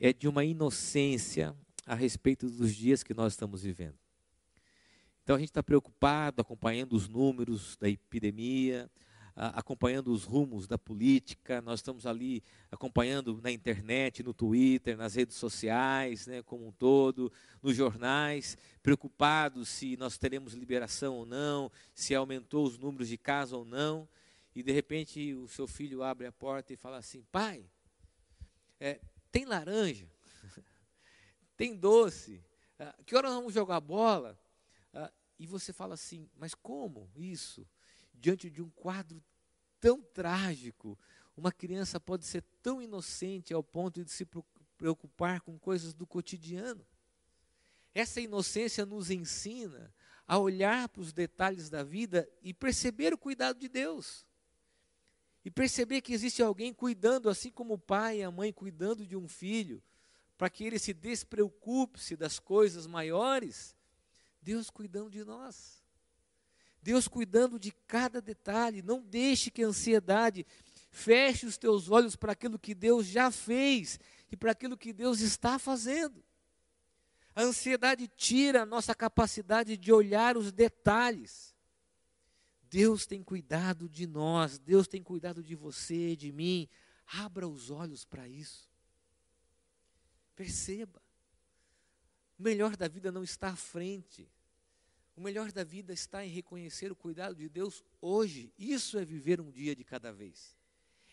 é 0.00 0.12
de 0.12 0.26
uma 0.26 0.44
inocência 0.44 1.54
a 1.86 1.94
respeito 1.94 2.48
dos 2.48 2.74
dias 2.74 3.02
que 3.02 3.12
nós 3.12 3.34
estamos 3.34 3.62
vivendo. 3.62 3.98
Então 5.22 5.36
a 5.36 5.38
gente 5.38 5.50
está 5.50 5.62
preocupado, 5.62 6.40
acompanhando 6.40 6.94
os 6.94 7.06
números 7.06 7.76
da 7.76 7.88
epidemia, 7.88 8.90
acompanhando 9.36 10.12
os 10.12 10.24
rumos 10.24 10.66
da 10.66 10.76
política, 10.76 11.62
nós 11.62 11.80
estamos 11.80 12.06
ali 12.06 12.42
acompanhando 12.70 13.40
na 13.42 13.50
internet, 13.50 14.22
no 14.22 14.34
Twitter, 14.34 14.96
nas 14.96 15.14
redes 15.14 15.36
sociais, 15.36 16.26
né, 16.26 16.42
como 16.42 16.66
um 16.66 16.72
todo, 16.72 17.32
nos 17.62 17.76
jornais, 17.76 18.58
preocupados 18.82 19.68
se 19.68 19.96
nós 19.96 20.18
teremos 20.18 20.54
liberação 20.54 21.14
ou 21.14 21.26
não, 21.26 21.70
se 21.94 22.14
aumentou 22.14 22.66
os 22.66 22.78
números 22.78 23.08
de 23.08 23.16
casos 23.16 23.52
ou 23.52 23.64
não, 23.64 24.08
e 24.54 24.62
de 24.62 24.72
repente 24.72 25.34
o 25.34 25.46
seu 25.46 25.66
filho 25.66 26.02
abre 26.02 26.26
a 26.26 26.32
porta 26.32 26.72
e 26.72 26.76
fala 26.76 26.98
assim: 26.98 27.22
pai, 27.30 27.64
é, 28.80 29.00
tem 29.30 29.44
laranja, 29.44 30.10
tem 31.56 31.76
doce, 31.76 32.44
ah, 32.78 32.94
que 33.04 33.14
hora 33.14 33.28
nós 33.28 33.38
vamos 33.38 33.54
jogar 33.54 33.80
bola? 33.80 34.38
Ah, 34.92 35.12
e 35.38 35.46
você 35.46 35.72
fala 35.72 35.94
assim: 35.94 36.28
mas 36.36 36.54
como 36.54 37.10
isso? 37.14 37.66
diante 38.20 38.50
de 38.50 38.62
um 38.62 38.68
quadro 38.70 39.22
tão 39.80 40.02
trágico, 40.02 40.98
uma 41.36 41.50
criança 41.50 41.98
pode 41.98 42.26
ser 42.26 42.42
tão 42.62 42.82
inocente 42.82 43.54
ao 43.54 43.64
ponto 43.64 44.04
de 44.04 44.10
se 44.10 44.28
preocupar 44.76 45.40
com 45.40 45.58
coisas 45.58 45.94
do 45.94 46.06
cotidiano. 46.06 46.86
Essa 47.94 48.20
inocência 48.20 48.84
nos 48.84 49.10
ensina 49.10 49.92
a 50.26 50.38
olhar 50.38 50.88
para 50.88 51.00
os 51.00 51.12
detalhes 51.12 51.70
da 51.70 51.82
vida 51.82 52.28
e 52.42 52.52
perceber 52.52 53.12
o 53.12 53.18
cuidado 53.18 53.58
de 53.58 53.68
Deus. 53.68 54.26
E 55.44 55.50
perceber 55.50 56.00
que 56.00 56.12
existe 56.12 56.42
alguém 56.42 56.72
cuidando, 56.72 57.28
assim 57.28 57.50
como 57.50 57.74
o 57.74 57.78
pai 57.78 58.18
e 58.18 58.22
a 58.22 58.30
mãe 58.30 58.52
cuidando 58.52 59.06
de 59.06 59.16
um 59.16 59.26
filho, 59.26 59.82
para 60.36 60.50
que 60.50 60.64
ele 60.64 60.78
se 60.78 60.92
despreocupe-se 60.92 62.16
das 62.16 62.38
coisas 62.38 62.86
maiores. 62.86 63.74
Deus 64.42 64.70
cuidando 64.70 65.10
de 65.10 65.24
nós. 65.24 65.82
Deus 66.82 67.06
cuidando 67.06 67.58
de 67.58 67.72
cada 67.86 68.20
detalhe. 68.20 68.82
Não 68.82 69.02
deixe 69.02 69.50
que 69.50 69.62
a 69.62 69.66
ansiedade 69.66 70.46
feche 70.90 71.46
os 71.46 71.56
teus 71.56 71.90
olhos 71.90 72.16
para 72.16 72.32
aquilo 72.32 72.58
que 72.58 72.74
Deus 72.74 73.06
já 73.06 73.30
fez 73.30 73.98
e 74.30 74.36
para 74.36 74.52
aquilo 74.52 74.76
que 74.76 74.92
Deus 74.92 75.20
está 75.20 75.58
fazendo. 75.58 76.24
A 77.34 77.42
ansiedade 77.42 78.08
tira 78.08 78.62
a 78.62 78.66
nossa 78.66 78.94
capacidade 78.94 79.76
de 79.76 79.92
olhar 79.92 80.36
os 80.36 80.50
detalhes. 80.50 81.49
Deus 82.70 83.04
tem 83.04 83.20
cuidado 83.22 83.88
de 83.88 84.06
nós, 84.06 84.58
Deus 84.58 84.86
tem 84.86 85.02
cuidado 85.02 85.42
de 85.42 85.56
você, 85.56 86.14
de 86.14 86.30
mim. 86.30 86.68
Abra 87.04 87.48
os 87.48 87.68
olhos 87.68 88.04
para 88.04 88.28
isso. 88.28 88.70
Perceba. 90.36 91.02
O 92.38 92.42
melhor 92.42 92.76
da 92.76 92.86
vida 92.86 93.10
não 93.10 93.24
está 93.24 93.48
à 93.48 93.56
frente. 93.56 94.30
O 95.16 95.20
melhor 95.20 95.50
da 95.50 95.64
vida 95.64 95.92
está 95.92 96.24
em 96.24 96.30
reconhecer 96.30 96.92
o 96.92 96.96
cuidado 96.96 97.34
de 97.34 97.48
Deus 97.48 97.84
hoje. 98.00 98.52
Isso 98.56 98.96
é 98.96 99.04
viver 99.04 99.40
um 99.40 99.50
dia 99.50 99.74
de 99.74 99.82
cada 99.82 100.12
vez. 100.12 100.56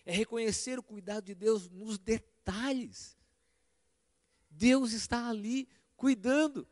É 0.06 0.14
reconhecer 0.14 0.78
o 0.78 0.84
cuidado 0.84 1.26
de 1.26 1.34
Deus 1.34 1.68
nos 1.70 1.98
detalhes. 1.98 3.18
Deus 4.50 4.94
está 4.94 5.28
ali 5.28 5.68
cuidando. 5.98 6.68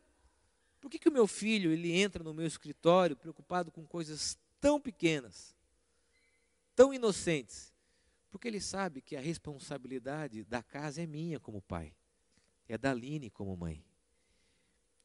Por 0.79 0.91
que, 0.91 0.99
que 0.99 1.09
o 1.09 1.11
meu 1.11 1.25
filho 1.25 1.71
ele 1.71 1.91
entra 1.91 2.23
no 2.23 2.35
meu 2.35 2.45
escritório 2.45 3.15
preocupado 3.15 3.71
com 3.71 3.83
coisas 3.85 4.37
tão 4.65 4.81
pequenas, 4.81 5.55
tão 6.75 6.91
inocentes? 6.91 7.71
Porque 8.31 8.47
ele 8.47 8.59
sabe 8.59 8.99
que 8.99 9.15
a 9.15 9.21
responsabilidade 9.21 10.43
da 10.43 10.63
casa 10.63 11.03
é 11.03 11.05
minha 11.05 11.39
como 11.39 11.61
pai, 11.61 11.93
é 12.67 12.75
da 12.75 12.89
Aline 12.89 13.29
como 13.29 13.55
mãe. 13.55 13.85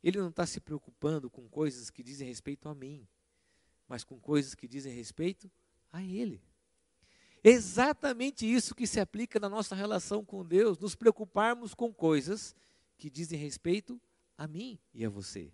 Ele 0.02 0.16
não 0.16 0.30
está 0.30 0.46
se 0.46 0.62
preocupando 0.62 1.28
com 1.28 1.46
coisas 1.46 1.90
que 1.90 2.02
dizem 2.02 2.26
respeito 2.26 2.70
a 2.70 2.74
mim, 2.74 3.06
mas 3.86 4.02
com 4.02 4.18
coisas 4.18 4.54
que 4.54 4.66
dizem 4.66 4.94
respeito 4.94 5.50
a 5.92 6.02
Ele. 6.02 6.42
Exatamente 7.44 8.50
isso 8.50 8.74
que 8.74 8.86
se 8.86 8.98
aplica 8.98 9.38
na 9.38 9.50
nossa 9.50 9.74
relação 9.74 10.24
com 10.24 10.42
Deus, 10.42 10.78
nos 10.78 10.94
preocuparmos 10.94 11.74
com 11.74 11.92
coisas 11.92 12.56
que 12.96 13.10
dizem 13.10 13.38
respeito 13.38 14.00
a 14.38 14.48
mim 14.48 14.78
e 14.94 15.04
a 15.04 15.10
você. 15.10 15.52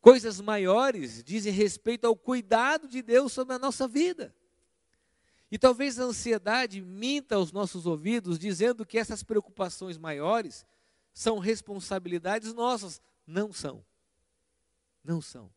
Coisas 0.00 0.40
maiores 0.40 1.22
dizem 1.24 1.52
respeito 1.52 2.06
ao 2.06 2.16
cuidado 2.16 2.86
de 2.86 3.02
Deus 3.02 3.32
sobre 3.32 3.54
a 3.54 3.58
nossa 3.58 3.88
vida. 3.88 4.34
E 5.50 5.58
talvez 5.58 5.98
a 5.98 6.04
ansiedade 6.04 6.80
minta 6.80 7.36
aos 7.36 7.52
nossos 7.52 7.86
ouvidos, 7.86 8.38
dizendo 8.38 8.84
que 8.84 8.98
essas 8.98 9.22
preocupações 9.22 9.96
maiores 9.96 10.66
são 11.12 11.38
responsabilidades 11.38 12.52
nossas. 12.52 13.00
Não 13.26 13.52
são. 13.52 13.84
Não 15.02 15.20
são. 15.20 15.52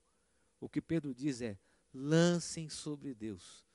O 0.60 0.69
que 0.69 0.81
Pedro 0.81 1.13
diz 1.13 1.41
é: 1.41 1.57
lancem 1.93 2.69
sobre 2.69 3.13
Deus 3.13 3.65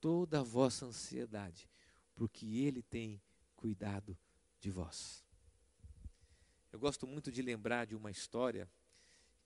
toda 0.00 0.40
a 0.40 0.42
vossa 0.42 0.86
ansiedade, 0.86 1.68
porque 2.14 2.46
Ele 2.46 2.82
tem 2.82 3.20
cuidado 3.56 4.16
de 4.60 4.70
vós. 4.70 5.24
Eu 6.72 6.78
gosto 6.78 7.06
muito 7.06 7.32
de 7.32 7.42
lembrar 7.42 7.86
de 7.86 7.96
uma 7.96 8.10
história 8.10 8.70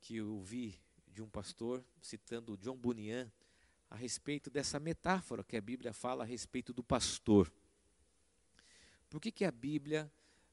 que 0.00 0.16
eu 0.16 0.40
vi 0.40 0.80
de 1.06 1.22
um 1.22 1.28
pastor 1.28 1.84
citando 2.00 2.56
John 2.56 2.76
Bunyan 2.76 3.30
a 3.90 3.96
respeito 3.96 4.48
dessa 4.48 4.78
metáfora 4.78 5.44
que 5.44 5.56
a 5.56 5.60
Bíblia 5.60 5.92
fala 5.92 6.24
a 6.24 6.26
respeito 6.26 6.72
do 6.72 6.82
pastor. 6.82 7.52
Por 9.08 9.20
que, 9.20 9.32
que 9.32 9.44
a 9.44 9.50
Bíblia 9.50 10.10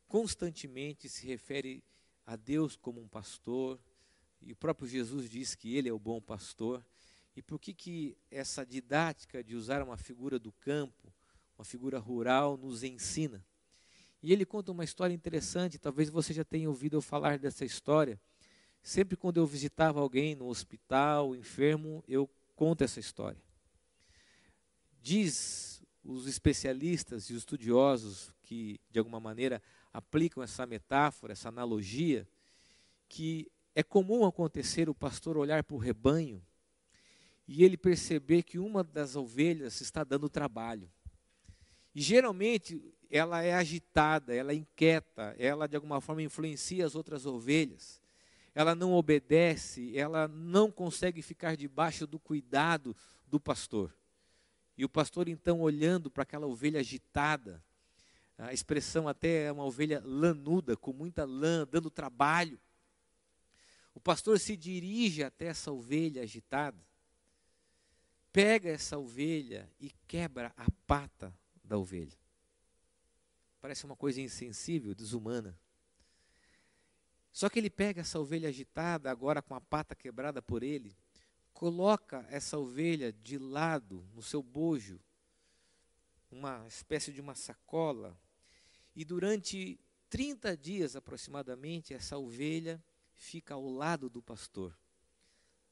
constantemente 0.07 1.07
se 1.07 1.25
refere 1.27 1.83
a 2.25 2.35
Deus 2.35 2.75
como 2.75 2.99
um 2.99 3.07
pastor? 3.07 3.79
E 4.41 4.51
o 4.51 4.55
próprio 4.55 4.87
Jesus 4.87 5.29
diz 5.29 5.55
que 5.55 5.75
ele 5.75 5.87
é 5.87 5.93
o 5.93 5.99
bom 5.99 6.19
pastor. 6.19 6.83
E 7.35 7.41
por 7.41 7.59
que, 7.59 7.73
que 7.73 8.17
essa 8.31 8.65
didática 8.65 9.43
de 9.43 9.55
usar 9.55 9.83
uma 9.83 9.95
figura 9.95 10.39
do 10.39 10.51
campo, 10.51 11.13
uma 11.57 11.63
figura 11.63 11.99
rural, 11.99 12.57
nos 12.57 12.83
ensina? 12.83 13.45
E 14.23 14.33
ele 14.33 14.45
conta 14.45 14.71
uma 14.71 14.83
história 14.83 15.13
interessante, 15.13 15.77
talvez 15.77 16.09
você 16.09 16.33
já 16.33 16.43
tenha 16.43 16.67
ouvido 16.67 16.97
eu 16.97 17.01
falar 17.01 17.37
dessa 17.37 17.63
história. 17.63 18.19
Sempre 18.87 19.17
quando 19.17 19.35
eu 19.35 19.45
visitava 19.45 19.99
alguém 19.99 20.33
no 20.33 20.47
hospital, 20.47 21.35
enfermo, 21.35 22.01
eu 22.07 22.25
conto 22.55 22.85
essa 22.85 23.01
história. 23.01 23.37
Diz 25.01 25.83
os 26.01 26.25
especialistas 26.25 27.25
e 27.25 27.33
os 27.33 27.39
estudiosos 27.39 28.31
que, 28.43 28.79
de 28.89 28.97
alguma 28.97 29.19
maneira, 29.19 29.61
aplicam 29.91 30.41
essa 30.41 30.65
metáfora, 30.65 31.33
essa 31.33 31.49
analogia, 31.49 32.25
que 33.09 33.51
é 33.75 33.83
comum 33.83 34.25
acontecer 34.25 34.87
o 34.87 34.95
pastor 34.95 35.35
olhar 35.35 35.65
para 35.65 35.75
o 35.75 35.79
rebanho 35.79 36.41
e 37.45 37.65
ele 37.65 37.75
perceber 37.75 38.41
que 38.41 38.57
uma 38.57 38.85
das 38.85 39.17
ovelhas 39.17 39.81
está 39.81 40.01
dando 40.05 40.29
trabalho. 40.29 40.89
E 41.93 41.99
geralmente 41.99 42.81
ela 43.11 43.43
é 43.43 43.53
agitada, 43.53 44.33
ela 44.33 44.53
é 44.53 44.55
inquieta, 44.55 45.35
ela 45.37 45.67
de 45.67 45.75
alguma 45.75 45.99
forma 45.99 46.21
influencia 46.21 46.85
as 46.85 46.95
outras 46.95 47.25
ovelhas. 47.25 48.06
Ela 48.57 48.73
não 48.73 48.93
obedece, 48.93 49.95
ela 49.95 50.27
não 50.27 50.71
consegue 50.71 51.21
ficar 51.21 51.55
debaixo 51.55 52.07
do 52.07 52.17
cuidado 52.17 52.95
do 53.27 53.39
pastor. 53.39 53.93
E 54.75 54.83
o 54.83 54.89
pastor 54.89 55.27
então 55.27 55.59
olhando 55.59 56.09
para 56.09 56.23
aquela 56.23 56.47
ovelha 56.47 56.79
agitada, 56.79 57.63
a 58.37 58.53
expressão 58.53 59.07
até 59.07 59.43
é 59.43 59.51
uma 59.51 59.65
ovelha 59.65 60.01
lanuda, 60.03 60.75
com 60.75 60.93
muita 60.93 61.25
lã, 61.25 61.67
dando 61.69 61.91
trabalho. 61.91 62.59
O 63.93 63.99
pastor 63.99 64.39
se 64.39 64.55
dirige 64.55 65.23
até 65.23 65.45
essa 65.45 65.71
ovelha 65.71 66.23
agitada 66.23 66.87
pega 68.37 68.69
essa 68.69 68.99
ovelha 68.99 69.67
e 69.79 69.89
quebra 70.07 70.53
a 70.55 70.69
pata 70.85 71.33
da 71.63 71.75
ovelha. 71.75 72.15
Parece 73.59 73.83
uma 73.83 73.95
coisa 73.95 74.21
insensível, 74.21 74.93
desumana. 74.93 75.57
Só 77.37 77.49
que 77.49 77.59
ele 77.59 77.69
pega 77.69 78.01
essa 78.01 78.19
ovelha 78.19 78.49
agitada, 78.49 79.11
agora 79.11 79.43
com 79.43 79.53
a 79.53 79.61
pata 79.61 79.93
quebrada 79.93 80.41
por 80.41 80.63
ele, 80.63 80.97
coloca 81.53 82.25
essa 82.31 82.57
ovelha 82.57 83.13
de 83.13 83.37
lado 83.37 84.03
no 84.15 84.23
seu 84.23 84.41
bojo, 84.41 84.99
uma 86.31 86.65
espécie 86.67 87.13
de 87.13 87.21
uma 87.21 87.35
sacola, 87.35 88.19
e 88.95 89.05
durante 89.05 89.79
30 90.09 90.57
dias 90.57 90.95
aproximadamente, 90.95 91.93
essa 91.93 92.17
ovelha 92.17 92.83
fica 93.13 93.53
ao 93.53 93.69
lado 93.69 94.09
do 94.09 94.19
pastor 94.19 94.75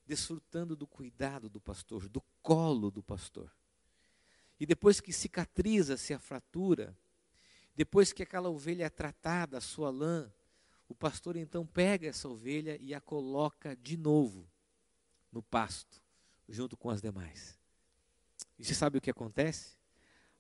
desfrutando 0.06 0.76
do 0.76 0.86
cuidado 0.86 1.50
do 1.50 1.60
pastor, 1.60 2.08
do 2.08 2.22
colo 2.44 2.92
do 2.92 3.02
pastor. 3.02 3.52
E 4.60 4.68
depois 4.68 5.02
que 5.02 5.12
cicatriza-se 5.12 6.14
a 6.14 6.20
fratura, 6.20 6.96
depois 7.76 8.14
que 8.14 8.22
aquela 8.22 8.50
ovelha 8.50 8.84
é 8.84 8.90
tratada, 8.92 9.58
a 9.58 9.62
sua 9.62 9.90
lã, 9.90 10.32
o 10.88 10.94
pastor 10.94 11.36
então 11.36 11.66
pega 11.66 12.08
essa 12.08 12.28
ovelha 12.30 12.78
e 12.80 12.94
a 12.94 13.02
coloca 13.02 13.76
de 13.76 13.98
novo 13.98 14.48
no 15.32 15.42
pasto, 15.42 16.02
junto 16.48 16.78
com 16.78 16.90
as 16.90 17.02
demais. 17.02 17.58
E 18.58 18.64
você 18.64 18.74
sabe 18.74 18.98
o 18.98 19.02
que 19.02 19.10
acontece? 19.10 19.76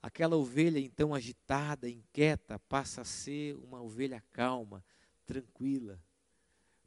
Aquela 0.01 0.35
ovelha 0.35 0.79
então 0.79 1.15
agitada, 1.15 1.89
inquieta, 1.89 2.59
passa 2.59 3.01
a 3.01 3.05
ser 3.05 3.55
uma 3.55 3.81
ovelha 3.81 4.23
calma, 4.31 4.85
tranquila, 5.25 5.99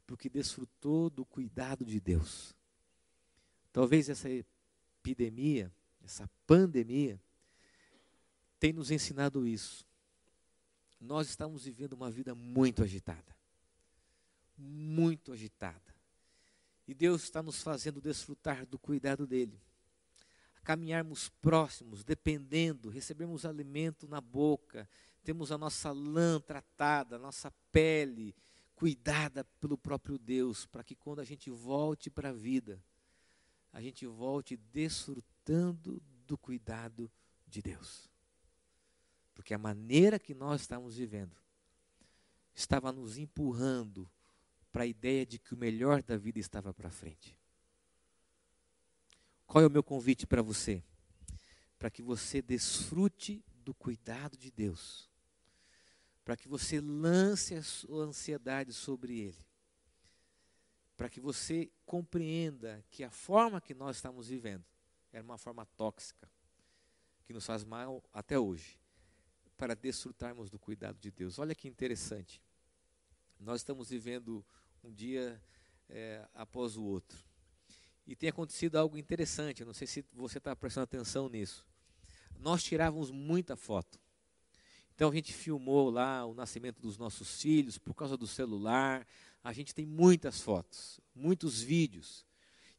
porque 0.07 0.29
desfrutou 0.29 1.09
do 1.09 1.25
cuidado 1.25 1.83
de 1.85 1.99
Deus. 1.99 2.55
Talvez 3.71 4.09
essa 4.09 4.29
epidemia, 4.29 5.71
essa 6.01 6.29
pandemia, 6.47 7.21
tenha 8.57 8.73
nos 8.73 8.89
ensinado 8.89 9.45
isso. 9.45 9.85
Nós 10.99 11.29
estamos 11.29 11.65
vivendo 11.65 11.93
uma 11.93 12.09
vida 12.09 12.33
muito 12.33 12.81
agitada. 12.81 13.38
Muito 14.59 15.31
agitada. 15.31 15.95
E 16.87 16.93
Deus 16.93 17.23
está 17.23 17.41
nos 17.41 17.61
fazendo 17.61 18.01
desfrutar 18.01 18.65
do 18.65 18.77
cuidado 18.77 19.25
dEle. 19.25 19.61
caminharmos 20.63 21.29
próximos, 21.41 22.03
dependendo, 22.03 22.89
recebemos 22.89 23.45
alimento 23.45 24.07
na 24.07 24.21
boca, 24.21 24.87
temos 25.23 25.51
a 25.51 25.57
nossa 25.57 25.91
lã 25.91 26.39
tratada, 26.39 27.15
a 27.15 27.19
nossa 27.19 27.51
pele 27.71 28.35
cuidada 28.75 29.43
pelo 29.59 29.77
próprio 29.77 30.17
Deus, 30.17 30.65
para 30.65 30.83
que 30.83 30.95
quando 30.95 31.19
a 31.19 31.25
gente 31.25 31.49
volte 31.49 32.09
para 32.09 32.29
a 32.29 32.33
vida, 32.33 32.81
a 33.73 33.81
gente 33.81 34.05
volte 34.05 34.55
desfrutando 34.55 36.01
do 36.25 36.37
cuidado 36.37 37.11
de 37.45 37.61
Deus. 37.61 38.09
Porque 39.35 39.53
a 39.53 39.57
maneira 39.57 40.17
que 40.17 40.33
nós 40.33 40.61
estamos 40.61 40.95
vivendo 40.95 41.35
estava 42.55 42.91
nos 42.91 43.17
empurrando 43.17 44.09
para 44.71 44.83
a 44.83 44.87
ideia 44.87 45.25
de 45.25 45.39
que 45.39 45.53
o 45.53 45.57
melhor 45.57 46.03
da 46.03 46.17
vida 46.17 46.39
estava 46.39 46.73
para 46.73 46.89
frente. 46.89 47.37
Qual 49.47 49.63
é 49.63 49.67
o 49.67 49.71
meu 49.71 49.83
convite 49.83 50.27
para 50.27 50.41
você? 50.41 50.83
Para 51.77 51.89
que 51.89 52.01
você 52.01 52.41
desfrute 52.41 53.43
do 53.63 53.73
cuidado 53.73 54.37
de 54.37 54.51
Deus. 54.51 55.09
Para 56.23 56.37
que 56.37 56.47
você 56.47 56.79
lance 56.79 57.55
a 57.55 57.63
sua 57.63 58.05
ansiedade 58.05 58.73
sobre 58.73 59.19
Ele 59.19 59.49
para 60.99 61.07
que 61.07 61.21
você 61.21 61.71
compreenda 61.85 62.83
que 62.91 63.05
a 63.05 63.09
forma 63.09 63.61
que 63.61 63.73
nós 63.73 63.95
estamos 63.95 64.27
vivendo 64.27 64.65
era 65.13 65.23
uma 65.23 65.37
forma 65.37 65.65
tóxica, 65.65 66.29
que 67.23 67.31
nos 67.31 67.45
faz 67.45 67.63
mal 67.63 68.03
até 68.11 68.37
hoje, 68.37 68.77
para 69.55 69.73
desfrutarmos 69.77 70.49
do 70.49 70.59
cuidado 70.59 70.99
de 70.99 71.09
Deus. 71.09 71.39
Olha 71.39 71.55
que 71.55 71.69
interessante. 71.69 72.43
Nós 73.39 73.61
estamos 73.61 73.87
vivendo 73.87 74.45
um 74.83 74.91
dia 74.91 75.41
é, 75.89 76.25
após 76.33 76.77
o 76.77 76.83
outro. 76.83 77.17
E 78.05 78.15
tem 78.15 78.29
acontecido 78.29 78.75
algo 78.77 78.97
interessante, 78.97 79.63
não 79.63 79.73
sei 79.73 79.85
se 79.85 80.03
você 80.13 80.39
está 80.39 80.55
prestando 80.55 80.85
atenção 80.85 81.29
nisso. 81.29 81.65
Nós 82.39 82.63
tirávamos 82.63 83.11
muita 83.11 83.55
foto. 83.55 83.99
Então 84.95 85.09
a 85.09 85.13
gente 85.13 85.31
filmou 85.31 85.89
lá 85.89 86.25
o 86.25 86.33
nascimento 86.33 86.81
dos 86.81 86.97
nossos 86.97 87.41
filhos 87.41 87.77
por 87.77 87.93
causa 87.93 88.17
do 88.17 88.27
celular, 88.27 89.05
a 89.43 89.53
gente 89.53 89.73
tem 89.73 89.85
muitas 89.85 90.41
fotos, 90.41 90.99
muitos 91.15 91.61
vídeos. 91.61 92.25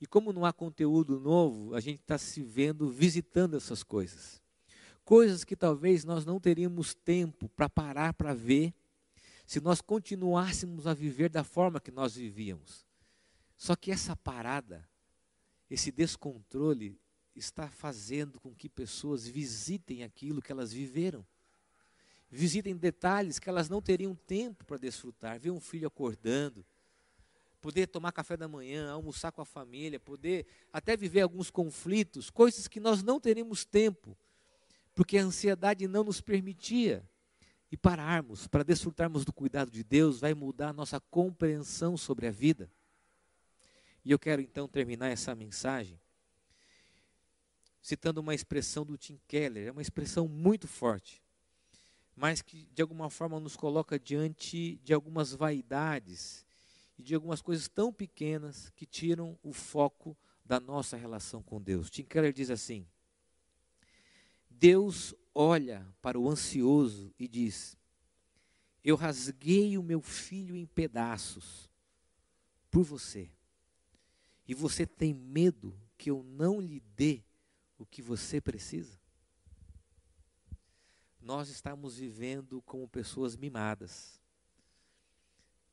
E 0.01 0.07
como 0.07 0.33
não 0.33 0.45
há 0.45 0.53
conteúdo 0.53 1.21
novo, 1.21 1.75
a 1.75 1.81
gente 1.81 2.01
está 2.01 2.19
se 2.19 2.43
vendo 2.43 2.91
visitando 2.91 3.57
essas 3.57 3.83
coisas. 3.83 4.41
Coisas 5.05 5.45
que 5.45 5.57
talvez 5.57 6.05
nós 6.05 6.25
não 6.25 6.41
teríamos 6.41 6.95
tempo 6.95 7.49
para 7.51 7.69
parar 7.69 8.15
para 8.15 8.35
ver 8.35 8.73
se 9.51 9.61
nós 9.61 9.81
continuássemos 9.81 10.87
a 10.87 10.95
viver 10.95 11.29
da 11.29 11.43
forma 11.43 11.81
que 11.81 11.91
nós 11.91 12.15
vivíamos. 12.15 12.87
Só 13.57 13.75
que 13.75 13.91
essa 13.91 14.15
parada, 14.15 14.89
esse 15.69 15.91
descontrole, 15.91 16.97
está 17.35 17.69
fazendo 17.69 18.39
com 18.39 18.55
que 18.55 18.69
pessoas 18.69 19.27
visitem 19.27 20.05
aquilo 20.05 20.41
que 20.41 20.53
elas 20.53 20.73
viveram. 20.73 21.27
Visitem 22.31 22.77
detalhes 22.77 23.41
que 23.41 23.49
elas 23.49 23.69
não 23.69 23.83
teriam 23.83 24.15
tempo 24.15 24.65
para 24.65 24.77
desfrutar. 24.77 25.41
Ver 25.41 25.51
um 25.51 25.59
filho 25.59 25.89
acordando, 25.89 26.65
poder 27.61 27.89
tomar 27.89 28.13
café 28.13 28.37
da 28.37 28.47
manhã, 28.47 28.93
almoçar 28.93 29.33
com 29.33 29.43
a 29.43 29.45
família, 29.45 29.99
poder 29.99 30.47
até 30.73 30.97
viver 30.97 31.23
alguns 31.23 31.51
conflitos, 31.51 32.31
coisas 32.31 32.69
que 32.69 32.79
nós 32.79 33.03
não 33.03 33.19
teríamos 33.19 33.65
tempo, 33.65 34.17
porque 34.95 35.19
a 35.19 35.25
ansiedade 35.25 35.89
não 35.89 36.05
nos 36.05 36.21
permitia. 36.21 37.05
E 37.71 37.77
pararmos 37.77 38.47
para 38.49 38.65
desfrutarmos 38.65 39.25
do 39.25 39.33
cuidado 39.33 39.71
de 39.71 39.85
Deus 39.85 40.21
vai 40.21 40.35
mudar 40.35 40.71
a 40.71 40.73
nossa 40.73 41.01
compreensão 41.01 41.97
sobre 41.97 42.27
a 42.27 42.31
vida. 42.31 42.71
E 44.05 44.11
eu 44.11 44.19
quero 44.19 44.43
então 44.43 44.67
terminar 44.67 45.09
essa 45.09 45.35
mensagem 45.35 46.01
citando 47.83 48.21
uma 48.21 48.35
expressão 48.35 48.85
do 48.85 48.97
Tim 48.97 49.19
Keller, 49.27 49.69
é 49.69 49.73
uma 49.73 49.83
expressão 49.83 50.29
muito 50.29 50.69
forte, 50.69 51.23
mas 52.15 52.43
que 52.43 52.69
de 52.73 52.83
alguma 52.83 53.09
forma 53.09 53.41
nos 53.41 53.57
coloca 53.57 53.99
diante 53.99 54.77
de 54.85 54.93
algumas 54.93 55.33
vaidades 55.33 56.45
e 56.99 57.03
de 57.03 57.15
algumas 57.15 57.41
coisas 57.41 57.69
tão 57.69 57.93
pequenas 57.93 58.71
que 58.77 58.85
tiram 58.85 59.39
o 59.43 59.53
foco 59.53 60.17
da 60.45 60.61
nossa 60.61 60.97
relação 60.97 61.43
com 61.43 61.61
Deus. 61.61 61.89
Tim 61.89 62.03
Keller 62.03 62.33
diz 62.33 62.51
assim: 62.51 62.87
Deus 64.49 65.15
olha 65.35 65.87
para 66.01 66.19
o 66.19 66.29
ansioso 66.29 67.13
e 67.19 67.29
diz: 67.29 67.77
Eu 68.83 68.97
rasguei 68.97 69.77
o 69.79 69.83
meu 69.83 70.01
filho 70.01 70.57
em 70.57 70.67
pedaços 70.67 71.71
por 72.71 72.85
você. 72.85 73.31
E 74.47 74.55
você 74.55 74.87
tem 74.87 75.15
medo 75.15 75.79
que 75.97 76.11
eu 76.11 76.23
não 76.23 76.61
lhe 76.61 76.81
dê 76.97 77.23
o 77.79 77.87
que 77.87 78.03
você 78.03 78.41
precisa? 78.41 78.99
Nós 81.21 81.49
estamos 81.49 81.99
vivendo 81.99 82.63
como 82.63 82.89
pessoas 82.89 83.37
mimadas. 83.37 84.21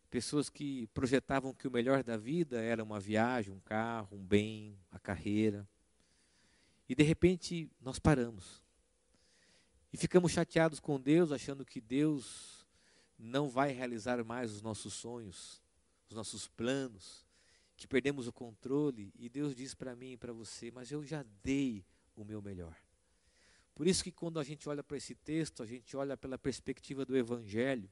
Pessoas 0.09 0.49
que 0.49 0.87
projetavam 0.87 1.53
que 1.53 1.67
o 1.67 1.71
melhor 1.71 2.03
da 2.03 2.17
vida 2.17 2.61
era 2.61 2.83
uma 2.83 2.99
viagem, 2.99 3.53
um 3.53 3.59
carro, 3.59 4.17
um 4.17 4.25
bem, 4.25 4.77
a 4.91 4.99
carreira. 4.99 5.67
E 6.87 6.95
de 6.95 7.03
repente 7.03 7.69
nós 7.81 7.99
paramos. 7.99 8.66
E 9.91 9.97
ficamos 9.97 10.31
chateados 10.31 10.79
com 10.79 10.99
Deus, 10.99 11.31
achando 11.31 11.65
que 11.65 11.79
Deus 11.79 12.65
não 13.17 13.49
vai 13.49 13.71
realizar 13.71 14.23
mais 14.23 14.51
os 14.51 14.61
nossos 14.61 14.93
sonhos, 14.93 15.61
os 16.09 16.15
nossos 16.15 16.47
planos 16.47 17.25
que 17.75 17.87
perdemos 17.87 18.27
o 18.27 18.33
controle 18.33 19.13
e 19.17 19.29
Deus 19.29 19.55
diz 19.55 19.75
para 19.75 19.95
mim 19.95 20.13
e 20.13 20.17
para 20.17 20.33
você, 20.33 20.71
mas 20.71 20.91
eu 20.91 21.03
já 21.03 21.23
dei 21.43 21.85
o 22.15 22.25
meu 22.25 22.41
melhor. 22.41 22.75
Por 23.75 23.85
isso 23.85 24.03
que 24.03 24.11
quando 24.11 24.39
a 24.39 24.43
gente 24.43 24.67
olha 24.67 24.83
para 24.83 24.97
esse 24.97 25.13
texto, 25.13 25.61
a 25.61 25.65
gente 25.65 25.95
olha 25.95 26.17
pela 26.17 26.39
perspectiva 26.39 27.05
do 27.05 27.15
evangelho, 27.15 27.87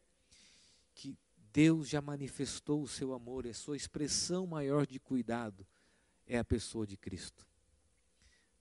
que 0.96 1.16
Deus 1.54 1.88
já 1.88 2.02
manifestou 2.02 2.82
o 2.82 2.88
seu 2.88 3.14
amor, 3.14 3.46
a 3.46 3.54
sua 3.54 3.78
expressão 3.78 4.48
maior 4.48 4.88
de 4.88 5.00
cuidado 5.00 5.66
é 6.26 6.40
a 6.40 6.44
pessoa 6.44 6.88
de 6.88 6.98
Cristo. 6.98 7.46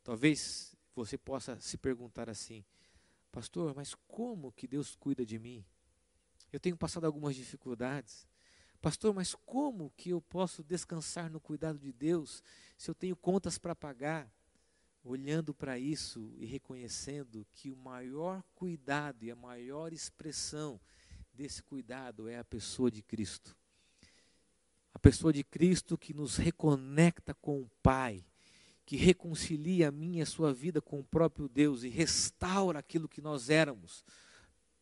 Talvez 0.02 0.76
você 0.94 1.16
possa 1.16 1.58
se 1.58 1.78
perguntar 1.78 2.28
assim: 2.28 2.62
Pastor, 3.34 3.74
mas 3.74 3.96
como 4.06 4.52
que 4.52 4.68
Deus 4.68 4.94
cuida 4.94 5.26
de 5.26 5.40
mim? 5.40 5.64
Eu 6.52 6.60
tenho 6.60 6.76
passado 6.76 7.04
algumas 7.04 7.34
dificuldades. 7.34 8.28
Pastor, 8.80 9.12
mas 9.12 9.34
como 9.34 9.90
que 9.96 10.10
eu 10.10 10.22
posso 10.22 10.62
descansar 10.62 11.28
no 11.28 11.40
cuidado 11.40 11.76
de 11.76 11.92
Deus 11.92 12.44
se 12.78 12.88
eu 12.88 12.94
tenho 12.94 13.16
contas 13.16 13.58
para 13.58 13.74
pagar? 13.74 14.32
Olhando 15.02 15.52
para 15.52 15.76
isso 15.76 16.32
e 16.36 16.46
reconhecendo 16.46 17.44
que 17.52 17.72
o 17.72 17.76
maior 17.76 18.40
cuidado 18.54 19.24
e 19.24 19.32
a 19.32 19.36
maior 19.36 19.92
expressão 19.92 20.80
desse 21.32 21.60
cuidado 21.60 22.28
é 22.28 22.38
a 22.38 22.44
pessoa 22.44 22.88
de 22.88 23.02
Cristo. 23.02 23.56
A 24.94 24.98
pessoa 25.00 25.32
de 25.32 25.42
Cristo 25.42 25.98
que 25.98 26.14
nos 26.14 26.36
reconecta 26.36 27.34
com 27.34 27.62
o 27.62 27.70
Pai, 27.82 28.24
que 28.84 28.96
reconcilia 28.96 29.88
a 29.88 29.92
minha 29.92 30.18
e 30.18 30.22
a 30.22 30.26
sua 30.26 30.52
vida 30.52 30.80
com 30.80 31.00
o 31.00 31.04
próprio 31.04 31.48
Deus 31.48 31.82
e 31.82 31.88
restaura 31.88 32.78
aquilo 32.78 33.08
que 33.08 33.22
nós 33.22 33.48
éramos 33.48 34.04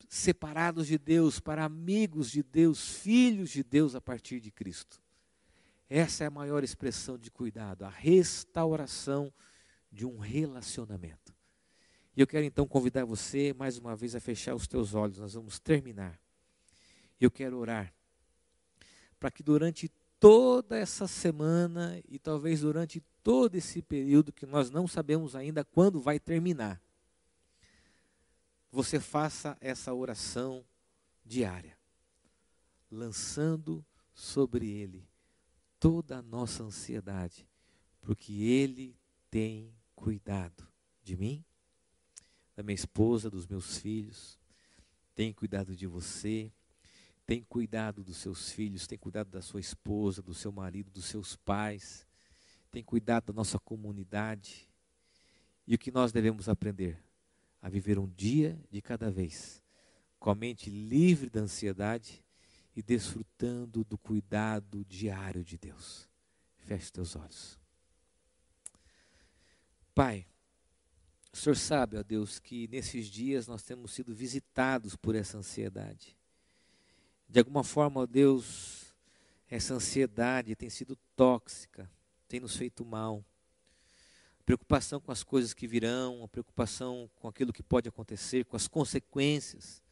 separados 0.08 0.88
de 0.88 0.98
Deus, 0.98 1.40
para 1.40 1.64
amigos 1.64 2.30
de 2.30 2.42
Deus, 2.42 2.96
filhos 2.96 3.48
de 3.48 3.62
Deus 3.62 3.94
a 3.94 4.00
partir 4.00 4.40
de 4.40 4.50
Cristo. 4.50 5.00
Essa 5.88 6.24
é 6.24 6.26
a 6.26 6.30
maior 6.30 6.62
expressão 6.62 7.16
de 7.16 7.30
cuidado, 7.30 7.84
a 7.84 7.88
restauração 7.88 9.32
de 9.90 10.04
um 10.04 10.18
relacionamento. 10.18 11.34
E 12.14 12.20
eu 12.20 12.26
quero 12.26 12.44
então 12.44 12.66
convidar 12.66 13.06
você 13.06 13.54
mais 13.54 13.78
uma 13.78 13.96
vez 13.96 14.14
a 14.14 14.20
fechar 14.20 14.54
os 14.54 14.66
teus 14.66 14.94
olhos, 14.94 15.18
nós 15.18 15.32
vamos 15.32 15.58
terminar. 15.58 16.20
Eu 17.18 17.30
quero 17.30 17.56
orar 17.56 17.94
para 19.18 19.30
que 19.30 19.42
durante 19.42 19.90
toda 20.20 20.76
essa 20.76 21.06
semana 21.06 22.02
e 22.06 22.18
talvez 22.18 22.60
durante 22.60 23.02
todo 23.22 23.54
esse 23.54 23.80
período 23.80 24.32
que 24.32 24.46
nós 24.46 24.70
não 24.70 24.86
sabemos 24.86 25.34
ainda 25.36 25.64
quando 25.64 26.00
vai 26.00 26.18
terminar, 26.18 26.80
você 28.70 28.98
faça 28.98 29.56
essa 29.60 29.92
oração 29.92 30.64
diária, 31.24 31.76
lançando 32.90 33.84
sobre 34.14 34.68
Ele 34.68 35.06
toda 35.78 36.18
a 36.18 36.22
nossa 36.22 36.62
ansiedade, 36.62 37.46
porque 38.00 38.32
Ele 38.32 38.96
tem 39.30 39.74
cuidado 39.94 40.66
de 41.02 41.16
mim, 41.16 41.44
da 42.56 42.62
minha 42.62 42.74
esposa, 42.74 43.30
dos 43.30 43.46
meus 43.46 43.78
filhos, 43.78 44.38
tem 45.14 45.32
cuidado 45.32 45.76
de 45.76 45.86
você, 45.86 46.52
tem 47.26 47.42
cuidado 47.42 48.02
dos 48.02 48.16
seus 48.16 48.50
filhos, 48.50 48.86
tem 48.86 48.98
cuidado 48.98 49.30
da 49.30 49.42
sua 49.42 49.60
esposa, 49.60 50.22
do 50.22 50.34
seu 50.34 50.50
marido, 50.50 50.90
dos 50.90 51.04
seus 51.04 51.36
pais, 51.36 52.06
tem 52.72 52.82
cuidado 52.82 53.26
da 53.26 53.32
nossa 53.32 53.60
comunidade. 53.60 54.68
E 55.64 55.76
o 55.76 55.78
que 55.78 55.92
nós 55.92 56.10
devemos 56.10 56.48
aprender? 56.48 56.98
a 57.62 57.68
viver 57.68 57.96
um 57.96 58.08
dia 58.08 58.60
de 58.70 58.82
cada 58.82 59.08
vez, 59.08 59.62
com 60.18 60.30
a 60.30 60.34
mente 60.34 60.68
livre 60.68 61.30
da 61.30 61.40
ansiedade 61.40 62.22
e 62.74 62.82
desfrutando 62.82 63.84
do 63.84 63.96
cuidado 63.96 64.84
diário 64.84 65.44
de 65.44 65.56
Deus. 65.56 66.08
Feche 66.58 66.90
teus 66.90 67.14
olhos. 67.14 67.58
Pai, 69.94 70.26
o 71.32 71.36
Senhor 71.36 71.54
sabe, 71.54 71.96
ó 71.96 72.02
Deus, 72.02 72.40
que 72.40 72.66
nesses 72.66 73.06
dias 73.06 73.46
nós 73.46 73.62
temos 73.62 73.92
sido 73.92 74.12
visitados 74.12 74.96
por 74.96 75.14
essa 75.14 75.38
ansiedade. 75.38 76.16
De 77.28 77.38
alguma 77.38 77.62
forma, 77.62 78.00
ó 78.00 78.06
Deus, 78.06 78.92
essa 79.48 79.74
ansiedade 79.74 80.56
tem 80.56 80.68
sido 80.68 80.96
tóxica, 81.14 81.88
tem 82.32 82.40
nos 82.40 82.56
feito 82.56 82.82
mal 82.82 83.22
preocupação 84.46 84.98
com 84.98 85.12
as 85.12 85.22
coisas 85.22 85.52
que 85.52 85.66
virão, 85.66 86.24
a 86.24 86.28
preocupação 86.28 87.10
com 87.16 87.28
aquilo 87.28 87.52
que 87.52 87.62
pode 87.62 87.90
acontecer, 87.90 88.46
com 88.46 88.56
as 88.56 88.66
consequências. 88.66 89.82